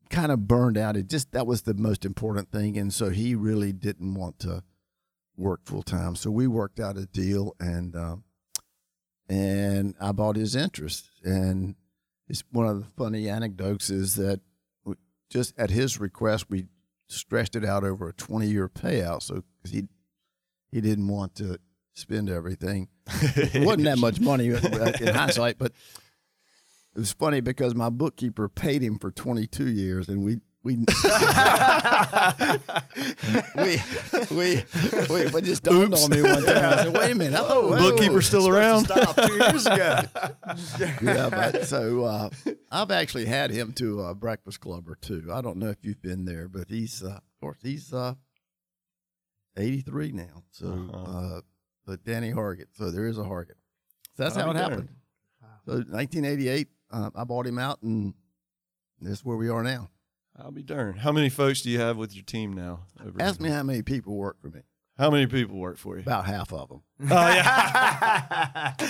kind 0.10 0.32
of 0.32 0.48
burned 0.48 0.78
out. 0.78 0.98
It 0.98 1.08
just 1.10 1.32
that 1.32 1.48
was 1.48 1.64
the 1.64 1.74
most 1.74 2.06
important 2.06 2.52
thing, 2.52 2.78
and 2.78 2.94
so 2.94 3.10
he 3.10 3.36
really 3.36 3.72
didn't 3.72 4.14
want 4.16 4.40
to 4.40 4.64
work 5.36 5.62
full 5.66 5.84
time. 5.84 6.16
So 6.16 6.32
we 6.32 6.48
worked 6.48 6.80
out 6.80 6.98
a 6.98 7.06
deal, 7.06 7.56
and 7.60 7.96
um, 7.96 8.24
and 9.30 9.96
I 10.00 10.12
bought 10.12 10.36
his 10.36 10.56
interest. 10.56 11.10
And 11.24 11.76
it's 12.28 12.44
one 12.52 12.68
of 12.68 12.80
the 12.80 12.88
funny 12.98 13.30
anecdotes 13.30 13.90
is 13.90 14.16
that 14.16 14.42
just 15.30 15.58
at 15.58 15.70
his 15.70 16.00
request, 16.00 16.50
we 16.50 16.68
stretched 17.08 17.56
it 17.56 17.66
out 17.66 17.84
over 17.84 18.10
a 18.10 18.14
twenty 18.14 18.48
year 18.48 18.68
payout. 18.68 19.24
So 19.24 19.44
he 19.64 19.88
he 20.72 20.82
didn't 20.82 21.08
want 21.08 21.36
to 21.36 21.60
spend 21.98 22.30
everything. 22.30 22.88
it 23.08 23.62
wasn't 23.66 23.86
that 23.86 23.98
much 24.00 24.20
money 24.20 24.48
in 24.50 25.14
hindsight, 25.14 25.58
but 25.58 25.72
it 26.96 27.00
was 27.00 27.14
funny 27.14 27.42
because 27.42 27.76
my 27.76 27.90
bookkeeper 27.90 28.50
paid 28.50 28.82
him 28.82 28.98
for 29.00 29.12
22 29.12 29.70
years, 29.70 30.10
and 30.10 30.24
we 30.24 30.40
we 30.64 30.76
we 33.56 33.82
we 34.32 34.64
we 35.10 35.30
but 35.32 35.44
just 35.44 35.64
dawned 35.64 35.94
on 35.94 36.10
me 36.10 36.22
one 36.22 36.44
time. 36.44 36.66
I 36.66 36.84
said, 36.84 36.94
"Wait 36.94 37.12
a 37.12 37.16
minute, 37.16 37.34
I 37.40 37.48
thought 37.48 37.78
Bookkeeper 37.80 38.22
still 38.22 38.48
around? 38.50 38.86
Stop 38.86 39.16
two 39.16 39.34
years 39.36 39.66
ago. 39.66 40.02
yeah, 41.02 41.30
but 41.30 41.66
so 41.66 42.04
uh, 42.04 42.30
I've 42.72 42.92
actually 42.92 43.26
had 43.26 43.52
him 43.52 43.72
to 43.74 44.02
a 44.02 44.16
breakfast 44.16 44.60
club 44.60 44.90
or 44.90 44.96
two. 44.96 45.30
I 45.32 45.42
don't 45.42 45.58
know 45.58 45.70
if 45.70 45.78
you've 45.84 46.02
been 46.02 46.26
there, 46.26 46.48
but 46.50 46.70
he's 46.70 47.02
uh, 47.04 47.08
of 47.18 47.40
course 47.40 47.60
he's 47.62 47.94
uh, 47.94 48.16
83 49.56 50.12
now. 50.12 50.44
So, 50.52 50.68
Uh-huh. 50.94 51.42
Uh, 51.88 51.92
but 51.92 52.04
Danny 52.04 52.32
Hargett. 52.32 52.68
So 52.74 52.92
there 52.92 53.08
is 53.08 53.18
a 53.18 53.24
Hargett. 53.24 53.58
So 54.16 54.24
that's 54.24 54.36
how 54.36 54.50
it 54.50 54.54
be 54.54 54.60
darned. 54.60 54.72
happened. 54.72 54.90
So 55.66 55.74
1988, 55.74 56.68
uh, 56.92 57.10
I 57.16 57.24
bought 57.24 57.46
him 57.46 57.60
out, 57.60 57.82
and 57.82 58.14
that's 59.02 59.24
where 59.26 59.38
we 59.38 59.50
are 59.50 59.64
now. 59.64 59.90
I'll 60.40 60.52
be 60.52 60.64
darned. 60.64 61.00
How 61.00 61.12
many 61.12 61.30
folks 61.30 61.62
do 61.62 61.70
you 61.70 61.80
have 61.80 61.98
with 61.98 62.16
your 62.16 62.24
team 62.24 62.54
now? 62.54 62.82
over 63.04 63.22
Ask 63.22 63.42
me 63.42 63.50
how 63.50 63.64
many 63.64 63.82
people 63.82 64.16
work 64.16 64.40
for 64.40 64.50
me. 64.50 64.62
How 64.98 65.12
many 65.12 65.28
people 65.28 65.58
work 65.58 65.78
for 65.78 65.96
you? 65.96 66.02
About 66.02 66.26
half 66.26 66.52
of 66.52 66.70
them. 66.70 66.82
Oh 67.12 67.28
yeah. 67.30 68.74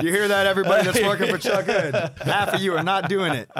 You 0.00 0.10
hear 0.10 0.28
that, 0.28 0.46
everybody 0.46 0.84
that's 0.84 1.02
working 1.02 1.28
for 1.28 1.38
Chuck 1.38 1.66
Hood? 1.66 1.94
Half 2.22 2.54
of 2.54 2.60
you 2.62 2.76
are 2.76 2.82
not 2.82 3.08
doing 3.08 3.32
it. 3.32 3.50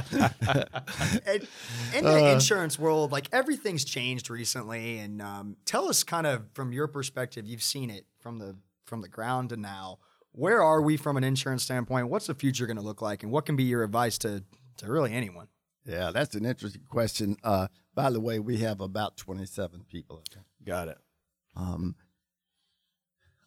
And 1.27 1.47
in 1.95 2.05
the 2.05 2.33
insurance 2.33 2.79
world, 2.79 3.13
like 3.13 3.29
everything's 3.33 3.85
changed 3.85 4.31
recently, 4.31 4.99
and 4.99 5.23
um, 5.23 5.57
tell 5.65 5.89
us 5.89 6.03
kind 6.03 6.27
of 6.27 6.45
from 6.55 6.73
your 6.73 6.87
perspective, 6.89 7.47
you've 7.47 7.63
seen 7.63 7.89
it 7.91 8.05
from 8.25 8.39
the 8.39 8.57
from 8.87 9.03
the 9.03 9.09
ground 9.09 9.51
to 9.51 9.57
now. 9.57 9.99
Where 10.33 10.63
are 10.63 10.83
we 10.83 10.97
from 10.97 11.17
an 11.17 11.23
insurance 11.23 11.63
standpoint? 11.63 12.09
What's 12.09 12.27
the 12.27 12.35
future 12.35 12.67
going 12.67 12.79
to 12.79 12.83
look 12.83 13.01
like, 13.01 13.23
and 13.23 13.31
what 13.31 13.47
can 13.47 13.55
be 13.55 13.65
your 13.65 13.85
advice 13.85 14.19
to 14.19 14.43
to 14.79 14.91
really 14.91 15.13
anyone? 15.13 15.49
Yeah, 15.85 16.11
that's 16.11 16.35
an 16.35 16.47
interesting 16.47 16.87
question. 16.89 17.37
Uh, 17.45 17.69
by 17.95 18.11
the 18.11 18.19
way, 18.19 18.39
we 18.39 18.57
have 18.59 18.81
about 18.81 19.19
27 19.19 19.85
people. 19.89 20.25
Got 20.65 20.89
it. 20.89 20.99
Um, 21.55 21.95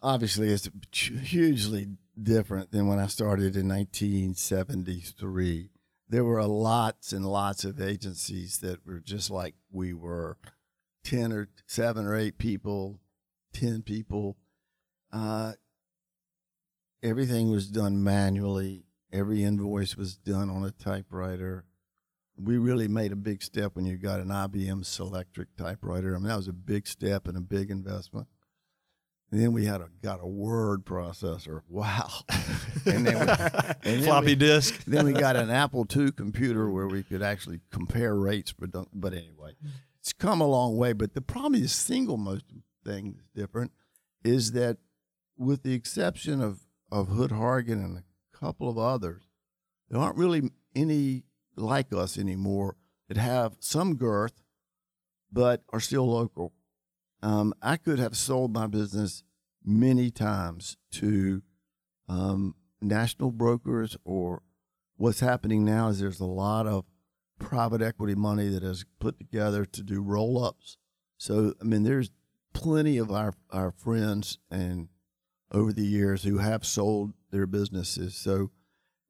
obviously, 0.03 0.49
it's 0.49 0.69
hugely 0.91 1.87
different 2.21 2.71
than 2.71 2.87
when 2.87 2.99
I 2.99 3.07
started 3.07 3.57
in 3.57 3.67
1973. 3.67 5.71
There 6.07 6.23
were 6.23 6.43
lots 6.43 7.11
and 7.11 7.25
lots 7.25 7.65
of 7.65 7.81
agencies 7.81 8.59
that 8.59 8.85
were 8.85 8.99
just 8.99 9.31
like 9.31 9.55
we 9.71 9.93
were 9.93 10.37
10 11.03 11.33
or 11.33 11.49
7 11.65 12.05
or 12.05 12.15
8 12.15 12.37
people, 12.37 12.99
10 13.53 13.81
people. 13.81 14.37
Uh, 15.11 15.53
everything 17.01 17.49
was 17.51 17.69
done 17.69 18.03
manually, 18.03 18.85
every 19.11 19.43
invoice 19.43 19.95
was 19.95 20.17
done 20.17 20.49
on 20.49 20.63
a 20.63 20.71
typewriter. 20.71 21.65
We 22.39 22.57
really 22.57 22.87
made 22.87 23.11
a 23.11 23.15
big 23.15 23.41
step 23.41 23.75
when 23.75 23.85
you 23.85 23.97
got 23.97 24.19
an 24.19 24.27
IBM 24.27 24.83
Selectric 24.83 25.47
typewriter. 25.57 26.15
I 26.15 26.19
mean, 26.19 26.27
that 26.27 26.37
was 26.37 26.47
a 26.47 26.53
big 26.53 26.87
step 26.87 27.27
and 27.27 27.35
a 27.35 27.41
big 27.41 27.71
investment. 27.71 28.27
And 29.31 29.41
then 29.41 29.51
we 29.51 29.65
had 29.65 29.81
a 29.81 29.89
got 30.01 30.19
a 30.21 30.27
word 30.27 30.85
processor. 30.85 31.61
Wow. 31.69 32.09
and 32.85 33.05
then, 33.05 33.19
we, 33.19 33.31
and 33.31 33.75
then 33.83 34.03
Floppy 34.03 34.27
we, 34.27 34.35
disk. 34.35 34.83
then 34.87 35.05
we 35.05 35.13
got 35.13 35.35
an 35.35 35.49
Apple 35.49 35.85
II 35.93 36.11
computer 36.11 36.69
where 36.69 36.87
we 36.87 37.03
could 37.03 37.21
actually 37.21 37.59
compare 37.71 38.15
rates. 38.15 38.53
But 38.53 38.69
but 38.93 39.13
anyway, 39.13 39.55
it's 39.99 40.13
come 40.13 40.39
a 40.39 40.47
long 40.47 40.77
way. 40.77 40.93
But 40.93 41.13
the 41.13 41.21
probably 41.21 41.61
the 41.61 41.67
single 41.67 42.17
most 42.17 42.45
thing 42.85 43.15
that's 43.17 43.27
different 43.35 43.73
is 44.23 44.53
that, 44.53 44.77
with 45.37 45.63
the 45.63 45.73
exception 45.73 46.41
of 46.41 46.61
of 46.91 47.09
Hood 47.09 47.31
Hargett 47.31 47.73
and 47.73 47.97
a 47.97 48.37
couple 48.37 48.69
of 48.69 48.77
others, 48.77 49.23
there 49.89 49.99
aren't 49.99 50.17
really 50.17 50.51
any 50.75 51.23
like 51.55 51.93
us 51.93 52.17
anymore 52.17 52.77
that 53.07 53.17
have 53.17 53.57
some 53.59 53.95
girth, 53.95 54.41
but 55.31 55.63
are 55.73 55.79
still 55.79 56.09
local. 56.09 56.53
Um, 57.21 57.53
I 57.61 57.77
could 57.77 57.99
have 57.99 58.15
sold 58.15 58.53
my 58.53 58.67
business 58.67 59.23
many 59.65 60.11
times 60.11 60.77
to 60.91 61.41
um, 62.07 62.55
national 62.81 63.31
brokers, 63.31 63.97
or 64.05 64.43
what's 64.95 65.19
happening 65.19 65.65
now 65.65 65.89
is 65.89 65.99
there's 65.99 66.19
a 66.19 66.25
lot 66.25 66.67
of 66.67 66.85
private 67.39 67.81
equity 67.81 68.15
money 68.15 68.49
that 68.49 68.63
is 68.63 68.85
put 68.99 69.17
together 69.17 69.65
to 69.65 69.83
do 69.83 70.01
roll 70.01 70.43
ups. 70.43 70.77
So, 71.17 71.53
I 71.59 71.63
mean, 71.63 71.83
there's 71.83 72.11
plenty 72.53 72.97
of 72.97 73.11
our, 73.11 73.33
our 73.51 73.71
friends 73.71 74.37
and 74.49 74.89
over 75.51 75.71
the 75.71 75.85
years 75.85 76.23
who 76.23 76.37
have 76.39 76.65
sold 76.65 77.13
their 77.31 77.47
businesses. 77.47 78.15
So, 78.15 78.51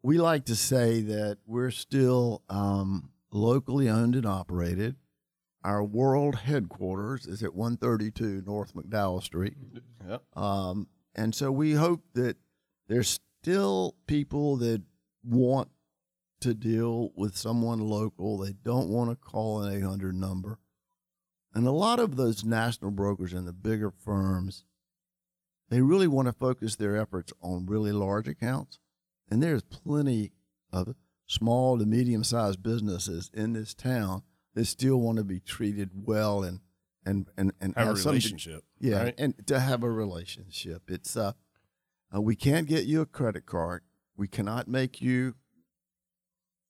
we 0.04 0.20
like 0.20 0.46
to 0.46 0.56
say 0.56 1.02
that 1.02 1.40
we're 1.46 1.72
still 1.72 2.44
um, 2.50 3.10
locally 3.32 3.90
owned 3.90 4.16
and 4.16 4.26
operated. 4.26 4.96
Our 5.64 5.84
world 5.84 6.36
headquarters 6.36 7.26
is 7.26 7.44
at 7.44 7.56
132 7.56 8.44
North 8.46 8.74
McDowell 8.74 9.22
Street. 9.22 9.56
Yep. 10.08 10.24
Um, 10.36 10.88
and 11.16 11.34
so 11.36 11.52
we 11.52 11.74
hope 11.74 12.04
that 12.14 12.38
there's 12.88 13.20
still 13.42 13.96
people 14.06 14.56
that 14.58 14.82
want 15.24 15.70
to 16.42 16.54
deal 16.54 17.12
with 17.16 17.36
someone 17.36 17.80
local. 17.80 18.38
They 18.38 18.54
don't 18.64 18.90
want 18.90 19.10
to 19.10 19.16
call 19.16 19.64
an 19.64 19.76
800 19.76 20.16
number. 20.16 20.60
And 21.54 21.68
a 21.68 21.72
lot 21.72 22.00
of 22.00 22.16
those 22.16 22.46
national 22.46 22.92
brokers 22.92 23.34
and 23.34 23.48
the 23.48 23.54
bigger 23.54 23.92
firms, 23.92 24.64
they 25.70 25.82
really 25.82 26.08
want 26.08 26.28
to 26.28 26.34
focus 26.34 26.76
their 26.76 26.96
efforts 26.98 27.34
on 27.42 27.66
really 27.66 27.92
large 27.92 28.28
accounts. 28.28 28.80
And 29.30 29.42
there's 29.44 29.64
plenty 29.64 30.32
of 30.72 30.96
small 31.26 31.78
to 31.78 31.86
medium 31.86 32.24
sized 32.24 32.64
businesses 32.64 33.30
in 33.34 33.54
this 33.54 33.74
town 33.74 34.24
that 34.54 34.66
still 34.66 34.98
want 34.98 35.18
to 35.18 35.24
be 35.24 35.40
treated 35.40 35.92
well 35.94 36.44
and 36.44 36.62
and 37.06 37.28
and, 37.38 37.52
and 37.62 37.74
Have 37.76 37.90
a 37.90 37.98
some- 37.98 38.12
relationship. 38.12 38.64
yeah, 38.80 39.04
right? 39.04 39.16
and 39.18 39.34
to 39.48 39.60
have 39.60 39.84
a 39.84 39.90
relationship. 39.92 40.84
It's 40.90 41.16
uh, 41.18 41.34
uh, 42.16 42.22
we 42.22 42.36
can't 42.36 42.68
get 42.68 42.86
you 42.86 43.02
a 43.02 43.06
credit 43.06 43.46
card. 43.46 43.84
We 44.16 44.28
cannot 44.28 44.68
make 44.68 45.02
you 45.02 45.36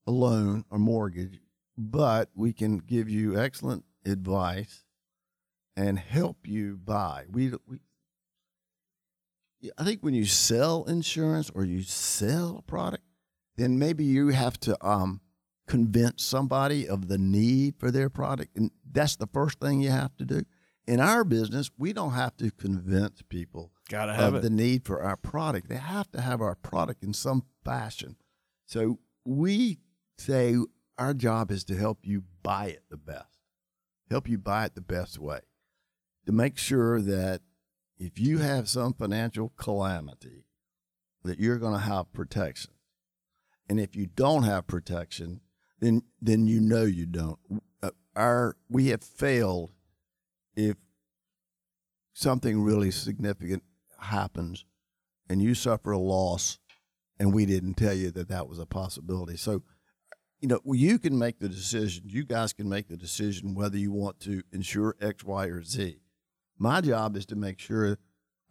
a 0.06 0.12
loan 0.12 0.66
or 0.70 0.80
mortgage, 0.80 1.40
but 1.78 2.30
we 2.36 2.54
can 2.54 2.78
give 2.80 3.10
you 3.10 3.40
excellent 3.40 3.84
advice 4.06 4.84
and 5.76 6.00
help 6.00 6.48
you 6.48 6.78
buy. 6.78 7.26
We 7.32 7.52
we. 7.68 7.80
I 9.78 9.84
think 9.84 10.02
when 10.02 10.14
you 10.14 10.26
sell 10.26 10.84
insurance 10.86 11.50
or 11.54 11.64
you 11.66 11.82
sell 11.84 12.58
a 12.60 12.62
product, 12.62 13.04
then 13.56 13.80
maybe 13.80 14.04
you 14.04 14.30
have 14.30 14.60
to 14.62 14.78
um, 14.88 15.22
convince 15.68 16.24
somebody 16.24 16.88
of 16.88 17.08
the 17.08 17.18
need 17.18 17.76
for 17.80 17.92
their 17.92 18.10
product, 18.10 18.56
and 18.56 18.72
that's 18.92 19.16
the 19.16 19.28
first 19.28 19.60
thing 19.60 19.82
you 19.82 19.90
have 19.90 20.16
to 20.18 20.26
do. 20.26 20.44
In 20.86 21.00
our 21.02 21.24
business, 21.26 21.70
we 21.78 21.92
don't 21.92 22.14
have 22.14 22.38
to 22.38 22.50
convince 22.52 23.22
people 23.24 23.72
Gotta 23.90 24.14
have 24.14 24.36
of 24.36 24.36
it. 24.36 24.42
the 24.44 24.50
need 24.50 24.86
for 24.86 25.02
our 25.02 25.18
product. 25.18 25.68
They 25.68 25.76
have 25.76 26.10
to 26.12 26.22
have 26.22 26.42
our 26.42 26.56
product 26.56 27.04
in 27.04 27.14
some 27.14 27.44
fashion. 27.66 28.16
So 28.66 29.00
we 29.26 29.80
say 30.18 30.56
our 30.98 31.14
job 31.14 31.52
is 31.52 31.64
to 31.66 31.76
help 31.76 32.00
you 32.04 32.24
buy 32.42 32.68
it 32.68 32.84
the 32.90 32.98
best, 32.98 33.38
help 34.10 34.30
you 34.30 34.38
buy 34.38 34.66
it 34.66 34.76
the 34.76 34.82
best 34.82 35.20
way, 35.20 35.42
to 36.26 36.32
make 36.32 36.58
sure 36.58 37.02
that 37.02 37.42
if 37.98 38.20
you 38.20 38.40
have 38.40 38.70
some 38.70 38.94
financial 38.94 39.54
calamity, 39.58 40.46
that 41.24 41.40
you're 41.40 41.58
going 41.58 41.74
to 41.74 41.80
have 41.80 42.14
protection. 42.14 42.72
And 43.70 43.80
if 43.80 43.96
you 43.96 44.06
don't 44.06 44.44
have 44.44 44.68
protection, 44.68 45.42
then 45.80 46.04
then 46.22 46.48
you 46.48 46.62
know 46.62 46.84
you 46.84 47.06
don't. 47.06 47.38
Uh, 47.84 47.92
Our 48.16 48.56
we 48.70 48.88
have 48.88 49.04
failed 49.04 49.72
if 50.56 50.78
something 52.14 52.64
really 52.64 52.92
significant 52.92 53.64
happens 54.00 54.66
and 55.30 55.42
you 55.42 55.54
suffer 55.54 55.92
a 55.92 56.00
loss 56.00 56.60
and 57.20 57.34
we 57.34 57.46
didn't 57.46 57.76
tell 57.76 57.94
you 57.94 58.12
that 58.12 58.30
that 58.30 58.48
was 58.48 58.60
a 58.60 58.66
possibility. 58.66 59.38
So, 59.38 59.64
you 60.40 60.48
know, 60.48 60.62
you 60.66 60.98
can 61.00 61.18
make 61.18 61.40
the 61.40 61.50
decision. 61.50 62.04
You 62.08 62.24
guys 62.24 62.54
can 62.54 62.70
make 62.70 62.88
the 62.88 62.98
decision 62.98 63.54
whether 63.54 63.78
you 63.78 63.92
want 63.92 64.20
to 64.22 64.44
insure 64.52 64.96
X, 65.02 65.24
Y, 65.24 65.46
or 65.48 65.64
Z. 65.64 66.00
My 66.58 66.82
job 66.82 67.16
is 67.16 67.26
to 67.28 67.36
make 67.36 67.60
sure, 67.60 67.98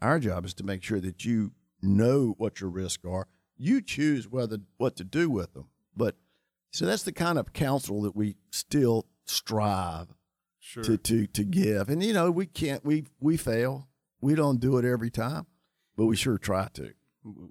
our 0.00 0.18
job 0.18 0.44
is 0.44 0.54
to 0.54 0.64
make 0.64 0.82
sure 0.82 1.00
that 1.00 1.24
you 1.24 1.52
know 1.82 2.34
what 2.38 2.60
your 2.60 2.70
risks 2.70 3.04
are. 3.04 3.26
You 3.56 3.80
choose 3.80 4.28
whether 4.28 4.58
what 4.76 4.96
to 4.96 5.04
do 5.04 5.30
with 5.30 5.54
them. 5.54 5.68
But 5.96 6.16
so 6.70 6.84
that's 6.86 7.02
the 7.04 7.12
kind 7.12 7.38
of 7.38 7.52
counsel 7.52 8.02
that 8.02 8.14
we 8.14 8.36
still 8.50 9.06
strive 9.24 10.08
Sure. 10.58 10.82
to, 10.82 10.98
to 10.98 11.26
to 11.28 11.44
give. 11.44 11.88
And 11.88 12.02
you 12.02 12.12
know, 12.12 12.30
we 12.30 12.44
can't 12.46 12.84
we 12.84 13.04
we 13.20 13.36
fail. 13.36 13.88
We 14.20 14.34
don't 14.34 14.58
do 14.58 14.78
it 14.78 14.84
every 14.84 15.10
time, 15.10 15.46
but 15.96 16.06
we 16.06 16.16
sure 16.16 16.38
try 16.38 16.68
to. 16.74 16.92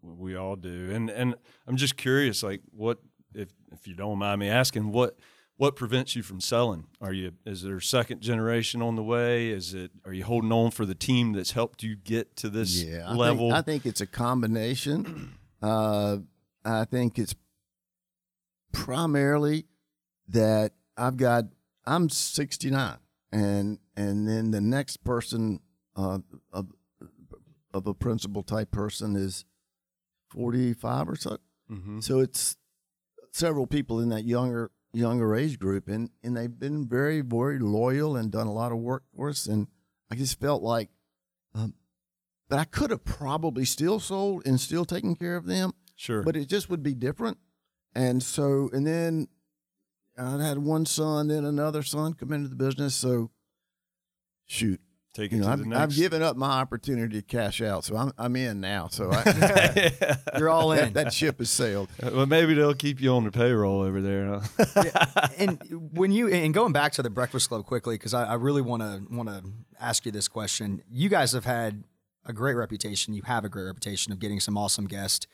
We 0.02 0.36
all 0.36 0.56
do 0.56 0.90
and 0.92 1.10
and 1.10 1.36
i'm 1.68 1.76
just 1.76 1.98
curious 1.98 2.42
like 2.44 2.62
what 2.72 3.00
if 3.34 3.50
if 3.74 3.86
you 3.90 3.94
don't 3.94 4.18
mind 4.20 4.40
me 4.40 4.48
asking 4.48 4.94
what 4.94 5.18
what 5.58 5.76
prevents 5.76 6.16
you 6.16 6.22
from 6.24 6.42
selling 6.42 6.86
are 7.00 7.14
you 7.14 7.32
is 7.46 7.62
there 7.64 7.80
second 7.80 8.22
generation 8.22 8.82
on 8.82 8.96
the 8.96 9.04
way 9.04 9.50
is 9.50 9.74
it 9.74 9.92
are 10.06 10.14
you 10.14 10.24
holding 10.24 10.52
on 10.52 10.72
for 10.72 10.86
the 10.86 10.96
team 10.96 11.34
that's 11.34 11.52
helped 11.52 11.84
you 11.84 11.96
get 11.96 12.36
to 12.36 12.50
this 12.50 12.84
Yeah, 12.84 13.08
I 13.08 13.14
level 13.14 13.50
Think, 13.50 13.58
I 13.58 13.62
think 13.62 13.86
it's 13.86 14.02
a 14.02 14.08
combination. 14.08 15.38
uh, 15.62 16.18
I 16.64 16.86
think 16.86 17.18
it's 17.18 17.36
primarily 18.72 19.66
that 20.28 20.74
I've 20.98 21.18
got 21.18 21.46
I'm 21.86 22.10
69, 22.10 22.98
and 23.32 23.80
and 23.96 24.28
then 24.28 24.52
the 24.52 24.62
next 24.62 25.04
person 25.04 25.62
uh, 25.96 26.20
of 26.52 26.68
of 27.74 27.88
a 27.88 27.94
principal 27.94 28.42
type 28.42 28.72
person 28.72 29.16
is 29.16 29.46
45 30.30 31.10
or 31.10 31.16
so. 31.16 31.38
Mm-hmm. 31.70 32.00
So 32.00 32.20
it's 32.20 32.58
several 33.32 33.68
people 33.68 34.00
in 34.00 34.10
that 34.10 34.24
younger 34.24 34.72
younger 34.96 35.36
age 35.36 35.60
group, 35.60 35.88
and 35.88 36.10
and 36.24 36.36
they've 36.36 36.60
been 36.60 36.88
very 36.88 37.22
very 37.22 37.60
loyal 37.60 38.16
and 38.16 38.32
done 38.32 38.48
a 38.48 38.54
lot 38.54 38.72
of 38.72 38.80
work 38.80 39.04
for 39.16 39.30
us. 39.30 39.46
And 39.46 39.68
I 40.12 40.16
just 40.16 40.40
felt 40.40 40.64
like 40.64 40.90
um, 41.54 41.74
that 42.50 42.60
I 42.60 42.66
could 42.66 42.92
have 42.92 43.04
probably 43.04 43.66
still 43.66 44.00
sold 44.00 44.46
and 44.46 44.60
still 44.60 44.86
taken 44.86 45.16
care 45.16 45.36
of 45.36 45.46
them, 45.46 45.72
Sure. 45.96 46.24
but 46.24 46.36
it 46.36 46.48
just 46.48 46.70
would 46.70 46.84
be 46.84 46.94
different. 46.94 47.38
And 47.94 48.22
so, 48.22 48.70
and 48.74 48.86
then 48.86 49.28
I 50.18 50.42
had 50.44 50.60
one 50.60 50.86
son, 50.86 51.28
then 51.30 51.46
another 51.46 51.82
son 51.82 52.14
come 52.14 52.32
into 52.34 52.50
the 52.50 52.56
business. 52.56 52.94
So, 52.96 53.32
shoot, 54.46 54.80
Take 55.16 55.32
it 55.32 55.38
you 55.38 55.42
know, 55.44 55.48
to 55.48 55.54
I've, 55.54 55.60
the 55.60 55.66
next. 55.66 55.82
I've 55.82 55.96
given 55.96 56.22
up 56.22 56.36
my 56.36 56.60
opportunity 56.60 57.22
to 57.22 57.26
cash 57.26 57.62
out, 57.62 57.86
so 57.86 57.96
I'm 57.96 58.12
I'm 58.18 58.36
in 58.36 58.60
now. 58.60 58.90
So 58.90 59.10
I, 59.14 60.18
You're 60.38 60.50
all 60.50 60.74
in. 60.74 60.92
that, 60.92 60.94
that 61.06 61.14
ship 61.14 61.40
has 61.40 61.50
sailed. 61.50 61.88
well, 62.04 62.26
maybe 62.26 62.54
they'll 62.54 62.74
keep 62.74 63.00
you 63.00 63.14
on 63.14 63.24
the 63.24 63.32
payroll 63.32 63.82
over 63.82 64.02
there. 64.02 64.42
Huh? 64.58 65.28
and 65.38 65.58
when 65.94 66.12
you 66.12 66.28
and 66.28 66.54
going 66.54 66.74
back 66.74 66.92
to 66.94 67.02
the 67.02 67.10
Breakfast 67.10 67.48
Club 67.48 67.66
quickly, 67.66 67.96
because 67.96 68.14
I, 68.14 68.26
I 68.26 68.34
really 68.34 68.62
want 68.62 68.82
to 68.82 69.06
want 69.10 69.30
to 69.30 69.42
ask 69.80 70.06
you 70.06 70.12
this 70.12 70.28
question. 70.28 70.82
You 70.92 71.08
guys 71.08 71.32
have 71.32 71.46
had 71.46 71.86
a 72.26 72.34
great 72.34 72.56
reputation. 72.56 73.14
You 73.14 73.22
have 73.24 73.46
a 73.46 73.50
great 73.50 73.64
reputation 73.64 74.12
of 74.12 74.20
getting 74.20 74.42
some 74.42 74.58
awesome 74.58 74.86
guests. 74.86 75.28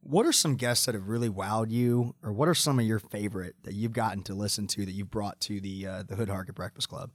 What 0.00 0.24
are 0.24 0.32
some 0.32 0.56
guests 0.56 0.86
that 0.86 0.94
have 0.94 1.08
really 1.08 1.28
wowed 1.28 1.70
you, 1.70 2.14
or 2.22 2.32
what 2.32 2.48
are 2.48 2.54
some 2.54 2.78
of 2.78 2.86
your 2.86 3.00
favorite 3.00 3.56
that 3.64 3.74
you've 3.74 3.92
gotten 3.92 4.22
to 4.22 4.34
listen 4.34 4.66
to 4.68 4.86
that 4.86 4.92
you've 4.92 5.10
brought 5.10 5.40
to 5.42 5.60
the 5.60 5.86
uh, 5.86 6.02
the 6.08 6.16
Hood 6.16 6.30
Hargett 6.30 6.54
Breakfast 6.54 6.88
Club? 6.88 7.10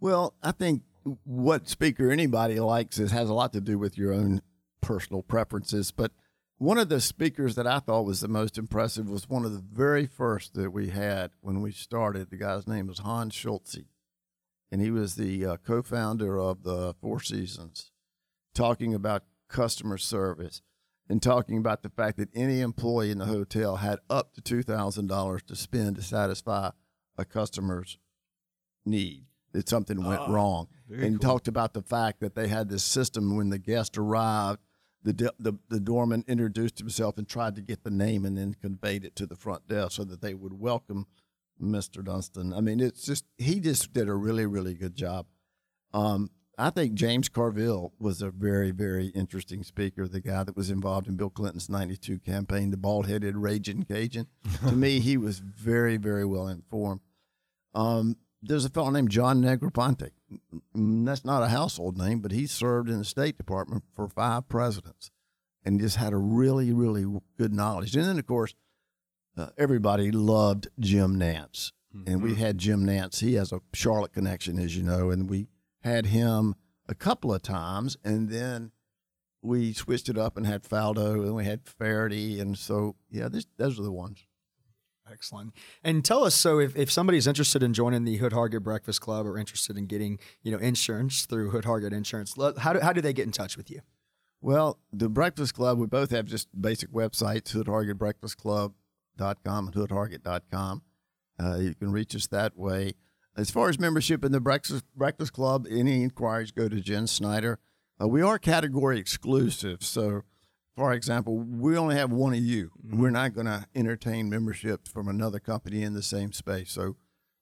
Well, 0.00 0.34
I 0.42 0.52
think 0.52 0.82
what 1.24 1.68
speaker 1.68 2.10
anybody 2.10 2.58
likes 2.58 2.98
is 2.98 3.12
has 3.12 3.28
a 3.28 3.34
lot 3.34 3.52
to 3.52 3.60
do 3.60 3.78
with 3.78 3.96
your 3.96 4.12
own 4.12 4.42
personal 4.80 5.22
preferences. 5.22 5.92
But 5.92 6.12
one 6.58 6.78
of 6.78 6.88
the 6.88 7.00
speakers 7.00 7.54
that 7.54 7.66
I 7.66 7.78
thought 7.78 8.06
was 8.06 8.20
the 8.20 8.28
most 8.28 8.58
impressive 8.58 9.08
was 9.08 9.28
one 9.28 9.44
of 9.44 9.52
the 9.52 9.62
very 9.72 10.06
first 10.06 10.54
that 10.54 10.70
we 10.70 10.88
had 10.88 11.30
when 11.40 11.60
we 11.60 11.70
started. 11.70 12.30
The 12.30 12.36
guy's 12.36 12.66
name 12.66 12.86
was 12.86 13.00
Hans 13.00 13.34
Schulze, 13.34 13.84
and 14.72 14.80
he 14.80 14.90
was 14.90 15.14
the 15.14 15.44
uh, 15.46 15.56
co-founder 15.58 16.40
of 16.40 16.62
the 16.62 16.94
Four 17.00 17.20
Seasons, 17.20 17.92
talking 18.54 18.94
about 18.94 19.24
customer 19.48 19.98
service 19.98 20.62
and 21.08 21.22
talking 21.22 21.58
about 21.58 21.82
the 21.82 21.90
fact 21.90 22.16
that 22.16 22.30
any 22.34 22.60
employee 22.60 23.12
in 23.12 23.18
the 23.18 23.26
hotel 23.26 23.76
had 23.76 24.00
up 24.10 24.34
to 24.34 24.40
two 24.40 24.62
thousand 24.62 25.06
dollars 25.06 25.42
to 25.44 25.54
spend 25.54 25.96
to 25.96 26.02
satisfy 26.02 26.70
a 27.16 27.24
customer's 27.24 27.98
need 28.84 29.26
that 29.56 29.68
something 29.68 30.04
went 30.04 30.20
Ah, 30.20 30.30
wrong 30.30 30.68
and 30.90 31.18
cool. 31.20 31.30
talked 31.32 31.48
about 31.48 31.72
the 31.72 31.82
fact 31.82 32.20
that 32.20 32.34
they 32.34 32.48
had 32.48 32.68
this 32.68 32.84
system 32.84 33.36
when 33.36 33.48
the 33.50 33.58
guest 33.58 33.96
arrived 33.98 34.60
the, 35.02 35.12
de- 35.12 35.32
the 35.38 35.52
the 35.68 35.78
doorman 35.80 36.24
introduced 36.26 36.78
himself 36.78 37.16
and 37.16 37.28
tried 37.28 37.54
to 37.54 37.62
get 37.62 37.84
the 37.84 37.90
name 37.90 38.24
and 38.24 38.36
then 38.36 38.54
conveyed 38.54 39.04
it 39.04 39.14
to 39.16 39.24
the 39.26 39.36
front 39.36 39.66
desk 39.68 39.92
so 39.92 40.04
that 40.04 40.20
they 40.20 40.34
would 40.34 40.58
welcome 40.60 41.06
Mr. 41.62 42.04
Dunston. 42.04 42.52
I 42.52 42.60
mean, 42.60 42.80
it's 42.80 43.04
just 43.04 43.24
he 43.38 43.60
just 43.60 43.92
did 43.92 44.08
a 44.08 44.14
really 44.14 44.46
really 44.46 44.74
good 44.74 44.94
job. 44.96 45.26
Um, 45.94 46.30
I 46.58 46.70
think 46.70 46.94
James 46.94 47.28
Carville 47.28 47.92
was 48.00 48.20
a 48.20 48.30
very 48.30 48.72
very 48.72 49.06
interesting 49.08 49.62
speaker. 49.62 50.08
The 50.08 50.20
guy 50.20 50.42
that 50.42 50.56
was 50.56 50.70
involved 50.70 51.06
in 51.06 51.16
Bill 51.16 51.30
Clinton's 51.30 51.68
'92 51.70 52.18
campaign, 52.18 52.70
the 52.72 52.76
bald 52.76 53.06
headed 53.06 53.36
raging 53.36 53.84
Cajun. 53.84 54.26
to 54.66 54.72
me, 54.72 54.98
he 54.98 55.16
was 55.16 55.38
very 55.38 55.98
very 55.98 56.24
well 56.26 56.48
informed. 56.48 57.00
Um, 57.74 58.16
there's 58.46 58.64
a 58.64 58.70
fellow 58.70 58.90
named 58.90 59.10
John 59.10 59.42
Negroponte. 59.42 60.10
That's 60.74 61.24
not 61.24 61.42
a 61.42 61.48
household 61.48 61.96
name, 61.98 62.20
but 62.20 62.32
he 62.32 62.46
served 62.46 62.88
in 62.88 62.98
the 62.98 63.04
State 63.04 63.36
Department 63.36 63.84
for 63.94 64.08
five 64.08 64.48
presidents 64.48 65.10
and 65.64 65.80
just 65.80 65.96
had 65.96 66.12
a 66.12 66.18
really, 66.18 66.72
really 66.72 67.04
good 67.38 67.52
knowledge. 67.52 67.96
And 67.96 68.04
then, 68.04 68.18
of 68.18 68.26
course, 68.26 68.54
uh, 69.36 69.48
everybody 69.58 70.10
loved 70.10 70.68
Jim 70.78 71.16
Nantz. 71.16 71.72
And 72.06 72.22
we 72.22 72.34
had 72.34 72.58
Jim 72.58 72.84
Nantz. 72.84 73.20
He 73.20 73.34
has 73.34 73.52
a 73.52 73.60
Charlotte 73.72 74.12
connection, 74.12 74.58
as 74.58 74.76
you 74.76 74.82
know, 74.82 75.10
and 75.10 75.30
we 75.30 75.48
had 75.82 76.06
him 76.06 76.54
a 76.88 76.94
couple 76.94 77.32
of 77.32 77.40
times. 77.42 77.96
And 78.04 78.28
then 78.28 78.70
we 79.40 79.72
switched 79.72 80.10
it 80.10 80.18
up 80.18 80.36
and 80.36 80.46
had 80.46 80.62
Faldo, 80.62 81.24
and 81.24 81.34
we 81.34 81.46
had 81.46 81.66
Feherty. 81.66 82.38
And 82.38 82.58
so, 82.58 82.96
yeah, 83.10 83.28
this, 83.28 83.46
those 83.56 83.80
are 83.80 83.82
the 83.82 83.92
ones. 83.92 84.26
Excellent. 85.10 85.54
And 85.84 86.04
tell 86.04 86.24
us 86.24 86.34
so 86.34 86.58
if, 86.58 86.76
if 86.76 86.90
somebody's 86.90 87.26
interested 87.26 87.62
in 87.62 87.72
joining 87.72 88.04
the 88.04 88.16
Hood 88.16 88.32
Hargett 88.32 88.62
Breakfast 88.62 89.00
Club 89.00 89.26
or 89.26 89.38
interested 89.38 89.78
in 89.78 89.86
getting 89.86 90.18
you 90.42 90.50
know 90.50 90.58
insurance 90.58 91.26
through 91.26 91.50
Hood 91.50 91.64
Hargett 91.64 91.92
Insurance, 91.92 92.34
how 92.58 92.72
do, 92.72 92.80
how 92.80 92.92
do 92.92 93.00
they 93.00 93.12
get 93.12 93.24
in 93.24 93.32
touch 93.32 93.56
with 93.56 93.70
you? 93.70 93.80
Well, 94.40 94.78
the 94.92 95.08
Breakfast 95.08 95.54
Club, 95.54 95.78
we 95.78 95.86
both 95.86 96.10
have 96.10 96.26
just 96.26 96.48
basic 96.60 96.92
websites, 96.92 97.52
hoodhargettbreakfastclub.com 97.52 99.66
and 99.66 99.74
hoodhargett.com. 99.74 100.82
Uh, 101.38 101.56
you 101.56 101.74
can 101.74 101.92
reach 101.92 102.14
us 102.14 102.26
that 102.28 102.56
way. 102.56 102.94
As 103.36 103.50
far 103.50 103.68
as 103.68 103.78
membership 103.78 104.24
in 104.24 104.32
the 104.32 104.40
Breakfast, 104.40 104.84
Breakfast 104.94 105.32
Club, 105.32 105.66
any 105.70 106.02
inquiries 106.02 106.50
go 106.50 106.68
to 106.68 106.80
Jen 106.80 107.06
Snyder. 107.06 107.58
Uh, 108.00 108.08
we 108.08 108.22
are 108.22 108.38
category 108.38 108.98
exclusive. 108.98 109.82
So, 109.82 110.22
for 110.76 110.92
example, 110.92 111.38
we 111.38 111.76
only 111.76 111.96
have 111.96 112.12
one 112.12 112.34
of 112.34 112.40
you. 112.40 112.70
We're 112.84 113.10
not 113.10 113.34
going 113.34 113.46
to 113.46 113.66
entertain 113.74 114.28
membership 114.28 114.86
from 114.86 115.08
another 115.08 115.40
company 115.40 115.82
in 115.82 115.94
the 115.94 116.02
same 116.02 116.32
space. 116.32 116.70
So, 116.70 116.96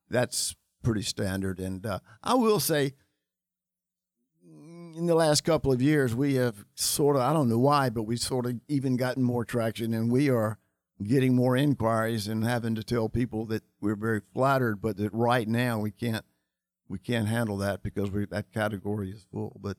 that's 0.09 0.55
pretty 0.83 1.03
standard. 1.03 1.59
And 1.59 1.85
uh, 1.85 1.99
I 2.23 2.35
will 2.35 2.61
say, 2.61 2.95
in 4.97 5.07
the 5.07 5.15
last 5.15 5.43
couple 5.43 5.73
of 5.73 5.83
years, 5.83 6.15
we 6.15 6.35
have 6.35 6.65
sort 6.75 7.17
of, 7.17 7.23
I 7.23 7.33
don't 7.33 7.49
know 7.49 7.59
why, 7.59 7.91
but 7.91 8.05
we've 8.05 8.21
sort 8.21 8.47
of 8.47 8.61
even 8.69 8.97
gotten 8.97 9.23
more 9.23 9.45
traction 9.45 9.93
and 9.93 10.13
we 10.13 10.31
are 10.31 10.59
getting 11.03 11.35
more 11.35 11.57
inquiries 11.57 12.29
and 12.29 12.45
having 12.45 12.77
to 12.77 12.85
tell 12.85 13.09
people 13.09 13.45
that 13.47 13.65
we're 13.81 13.97
very 13.97 14.21
flattered, 14.33 14.81
but 14.81 14.97
that 14.99 15.13
right 15.13 15.49
now 15.49 15.81
we 15.81 15.91
can't, 15.91 16.25
we 16.89 16.99
can't 16.99 17.27
handle 17.27 17.57
that 17.57 17.83
because 17.83 18.11
we, 18.11 18.27
that 18.27 18.53
category 18.53 19.11
is 19.11 19.27
full. 19.33 19.59
But 19.61 19.79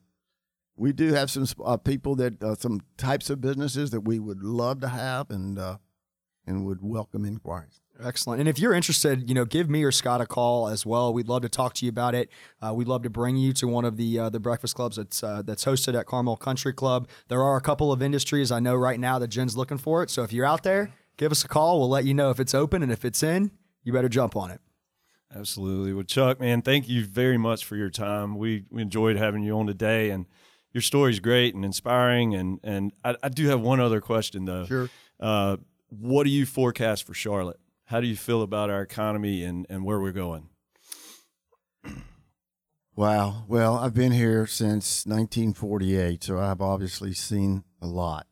we 0.78 0.92
do 0.94 1.14
have 1.14 1.32
some 1.32 1.46
uh, 1.64 1.78
people 1.78 2.16
that, 2.16 2.44
uh, 2.44 2.56
some 2.56 2.82
types 2.98 3.30
of 3.30 3.42
businesses 3.42 3.92
that 3.92 4.02
we 4.02 4.20
would 4.20 4.44
love 4.44 4.82
to 4.82 4.90
have 4.90 5.30
and, 5.30 5.58
uh, 5.58 5.78
and 6.46 6.66
would 6.66 6.80
welcome 6.82 7.26
inquiries. 7.26 7.82
Excellent. 8.04 8.42
And 8.42 8.50
if 8.50 8.60
you're 8.60 8.74
interested, 8.74 9.30
you 9.30 9.34
know, 9.34 9.46
give 9.46 9.70
me 9.70 9.84
or 9.84 9.92
Scott 9.92 10.20
a 10.20 10.26
call 10.26 10.68
as 10.68 10.86
well. 10.86 11.14
We'd 11.14 11.30
love 11.30 11.44
to 11.44 11.50
talk 11.50 11.74
to 11.76 11.86
you 11.86 11.90
about 11.90 12.14
it. 12.14 12.30
Uh, 12.62 12.74
we'd 12.74 12.90
love 12.90 13.04
to 13.04 13.10
bring 13.10 13.38
you 13.38 13.54
to 13.54 13.68
one 13.68 13.86
of 13.86 13.96
the 13.96 14.20
uh, 14.20 14.30
the 14.30 14.40
breakfast 14.40 14.76
clubs 14.76 14.98
that's 14.98 15.24
uh, 15.24 15.42
that's 15.44 15.64
hosted 15.64 15.98
at 15.98 16.06
Carmel 16.06 16.36
Country 16.36 16.74
Club. 16.74 17.08
There 17.30 17.42
are 17.42 17.56
a 17.56 17.62
couple 17.62 17.94
of 17.94 18.02
industries 18.02 18.52
I 18.52 18.60
know 18.60 18.76
right 18.76 19.00
now 19.00 19.18
that 19.20 19.30
Jen's 19.30 19.56
looking 19.56 19.78
for 19.78 20.04
it. 20.04 20.10
So 20.10 20.24
if 20.24 20.34
you're 20.34 20.46
out 20.46 20.64
there, 20.64 20.92
give 21.16 21.32
us 21.32 21.46
a 21.46 21.48
call. 21.48 21.80
We'll 21.80 21.90
let 21.90 22.04
you 22.04 22.14
know 22.14 22.32
if 22.32 22.40
it's 22.42 22.54
open 22.54 22.84
and 22.84 22.92
if 22.92 23.06
it's 23.06 23.24
in, 23.24 23.52
you 23.84 23.94
better 23.94 24.10
jump 24.10 24.36
on 24.36 24.52
it. 24.52 24.60
Absolutely. 25.34 25.94
Well, 25.94 26.04
Chuck, 26.04 26.40
man, 26.40 26.62
thank 26.62 26.88
you 26.90 27.06
very 27.06 27.38
much 27.38 27.66
for 27.66 27.76
your 27.76 27.90
time. 27.90 28.38
We, 28.38 28.66
we 28.72 28.82
enjoyed 28.82 29.18
having 29.18 29.44
you 29.44 29.58
on 29.58 29.68
today, 29.68 30.10
and 30.10 30.26
your 30.76 30.82
story's 30.82 31.22
great 31.22 31.56
and 31.56 31.64
inspiring. 31.64 32.36
And 32.36 32.60
and 32.62 32.92
I, 33.04 33.16
I 33.24 33.30
do 33.30 33.48
have 33.48 33.62
one 33.62 33.80
other 33.80 34.02
question 34.02 34.44
though. 34.44 34.66
Sure. 34.66 34.90
Uh, 35.18 35.56
what 35.88 36.26
do 36.26 36.30
you 36.30 36.46
forecast 36.46 37.08
for 37.08 37.14
Charlotte? 37.14 37.60
How 37.86 38.02
do 38.02 38.08
you 38.08 38.18
feel 38.18 38.42
about 38.42 38.70
our 38.70 38.82
economy 38.82 39.46
and, 39.46 39.66
and 39.70 39.86
where 39.86 40.00
we're 40.00 40.12
going? 40.12 40.50
Wow. 42.98 43.44
Well, 43.50 43.76
I've 43.76 43.94
been 43.94 44.14
here 44.14 44.48
since 44.48 45.06
1948, 45.06 46.24
so 46.24 46.40
I've 46.40 46.62
obviously 46.62 47.12
seen 47.12 47.66
a 47.82 47.88
lot. 47.88 48.26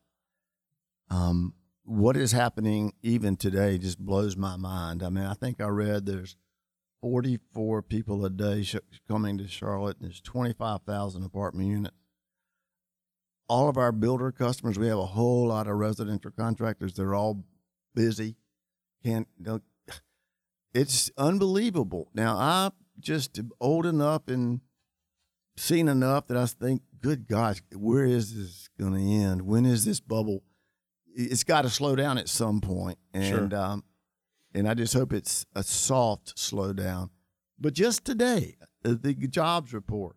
Um, 1.09 1.55
what 1.83 2.15
is 2.15 2.31
happening 2.31 2.93
even 3.01 3.35
today 3.35 3.77
just 3.77 3.99
blows 3.99 4.37
my 4.37 4.55
mind. 4.55 5.03
I 5.03 5.09
mean, 5.09 5.25
I 5.25 5.33
think 5.33 5.59
I 5.59 5.67
read 5.67 6.05
there's 6.05 6.37
44 7.01 7.81
people 7.81 8.23
a 8.23 8.29
day 8.29 8.63
sh- 8.63 8.77
coming 9.05 9.37
to 9.37 9.49
Charlotte, 9.49 9.97
and 9.99 10.07
there's 10.07 10.21
25,000 10.21 11.23
apartment 11.23 11.67
units. 11.67 12.02
All 13.47 13.69
of 13.69 13.77
our 13.77 13.91
builder 13.91 14.31
customers, 14.31 14.79
we 14.79 14.87
have 14.87 14.97
a 14.97 15.05
whole 15.05 15.47
lot 15.47 15.67
of 15.67 15.75
residential 15.75 16.31
contractors. 16.31 16.93
They're 16.93 17.13
all 17.15 17.43
busy. 17.95 18.35
Can't. 19.03 19.27
It's 20.73 21.11
unbelievable. 21.19 22.09
Now 22.15 22.35
I'm 22.35 22.71
just 22.99 23.39
old 23.61 23.85
enough 23.85 24.27
and 24.27 24.61
seen 25.55 25.87
enough 25.87 26.25
that 26.27 26.37
I 26.37 26.47
think, 26.47 26.81
good 26.99 27.27
gosh, 27.27 27.61
where 27.75 28.05
is 28.05 28.35
this 28.35 28.69
going 28.79 28.93
to 28.95 28.99
end? 29.23 29.43
When 29.43 29.65
is 29.67 29.85
this 29.85 29.99
bubble? 29.99 30.41
It's 31.15 31.43
got 31.43 31.61
to 31.61 31.69
slow 31.69 31.95
down 31.95 32.17
at 32.17 32.27
some 32.27 32.59
point, 32.59 32.97
and 33.13 33.51
Sure. 33.51 33.59
um, 33.61 33.83
and 34.55 34.67
I 34.67 34.73
just 34.73 34.95
hope 34.95 35.13
it's 35.13 35.45
a 35.53 35.61
soft 35.61 36.35
slowdown. 36.37 37.11
But 37.59 37.73
just 37.73 38.03
today, 38.03 38.57
uh, 38.83 38.95
the 38.99 39.13
jobs 39.13 39.73
report. 39.73 40.15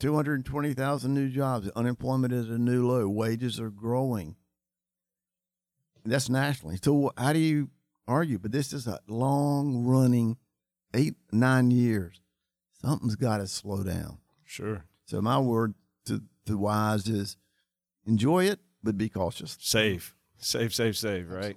220,000 0.00 1.12
new 1.12 1.28
jobs. 1.28 1.68
Unemployment 1.70 2.32
is 2.32 2.48
a 2.48 2.58
new 2.58 2.86
low. 2.86 3.08
Wages 3.08 3.58
are 3.58 3.70
growing. 3.70 4.36
That's 6.04 6.28
nationally. 6.28 6.78
So 6.82 7.12
how 7.18 7.32
do 7.32 7.38
you 7.38 7.70
argue? 8.06 8.38
But 8.38 8.52
this 8.52 8.72
is 8.72 8.86
a 8.86 9.00
long 9.08 9.84
running 9.84 10.38
eight, 10.94 11.14
nine 11.32 11.70
years, 11.70 12.20
something's 12.80 13.16
got 13.16 13.38
to 13.38 13.46
slow 13.46 13.82
down. 13.82 14.18
Sure. 14.44 14.84
So 15.06 15.20
my 15.20 15.38
word 15.38 15.74
to 16.06 16.22
the 16.46 16.56
wise 16.56 17.06
is 17.08 17.36
enjoy 18.06 18.46
it, 18.46 18.60
but 18.82 18.96
be 18.96 19.08
cautious. 19.08 19.56
Safe, 19.60 20.14
safe, 20.38 20.74
safe, 20.74 20.96
safe. 20.96 21.26
Right. 21.28 21.56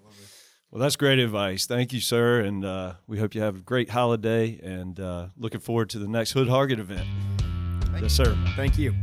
Well, 0.69 0.81
that's 0.81 0.95
great 0.95 1.19
advice. 1.19 1.65
Thank 1.65 1.91
you, 1.91 1.99
sir. 1.99 2.39
And 2.39 2.63
uh, 2.63 2.93
we 3.07 3.19
hope 3.19 3.35
you 3.35 3.41
have 3.41 3.57
a 3.57 3.61
great 3.61 3.89
holiday 3.89 4.59
and 4.63 4.99
uh, 4.99 5.27
looking 5.37 5.59
forward 5.59 5.89
to 5.91 5.99
the 5.99 6.07
next 6.07 6.31
Hood 6.31 6.47
Hargett 6.47 6.79
event. 6.79 7.07
Yes, 7.99 8.13
sir. 8.13 8.37
Thank 8.55 8.77
you. 8.77 8.93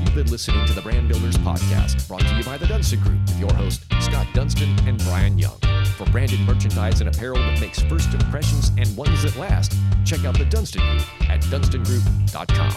You've 0.00 0.14
been 0.14 0.30
listening 0.30 0.64
to 0.66 0.72
the 0.72 0.82
Brand 0.82 1.08
Builders 1.08 1.36
Podcast, 1.38 2.06
brought 2.06 2.20
to 2.20 2.34
you 2.36 2.44
by 2.44 2.56
the 2.56 2.66
Dunston 2.66 3.00
Group 3.00 3.20
with 3.22 3.40
your 3.40 3.52
host, 3.54 3.84
Scott 4.00 4.26
Dunston 4.32 4.76
and 4.86 4.98
Brian 5.04 5.38
Young. 5.38 5.58
For 5.96 6.04
branded 6.06 6.40
merchandise 6.40 7.00
and 7.00 7.08
apparel 7.14 7.38
that 7.38 7.60
makes 7.60 7.80
first 7.82 8.12
impressions 8.14 8.70
and 8.78 8.96
ones 8.96 9.22
that 9.22 9.36
last, 9.36 9.76
check 10.04 10.24
out 10.24 10.38
the 10.38 10.44
Dunston 10.44 10.82
Group 10.82 11.30
at 11.30 11.40
dunstongroup.com. 11.42 12.72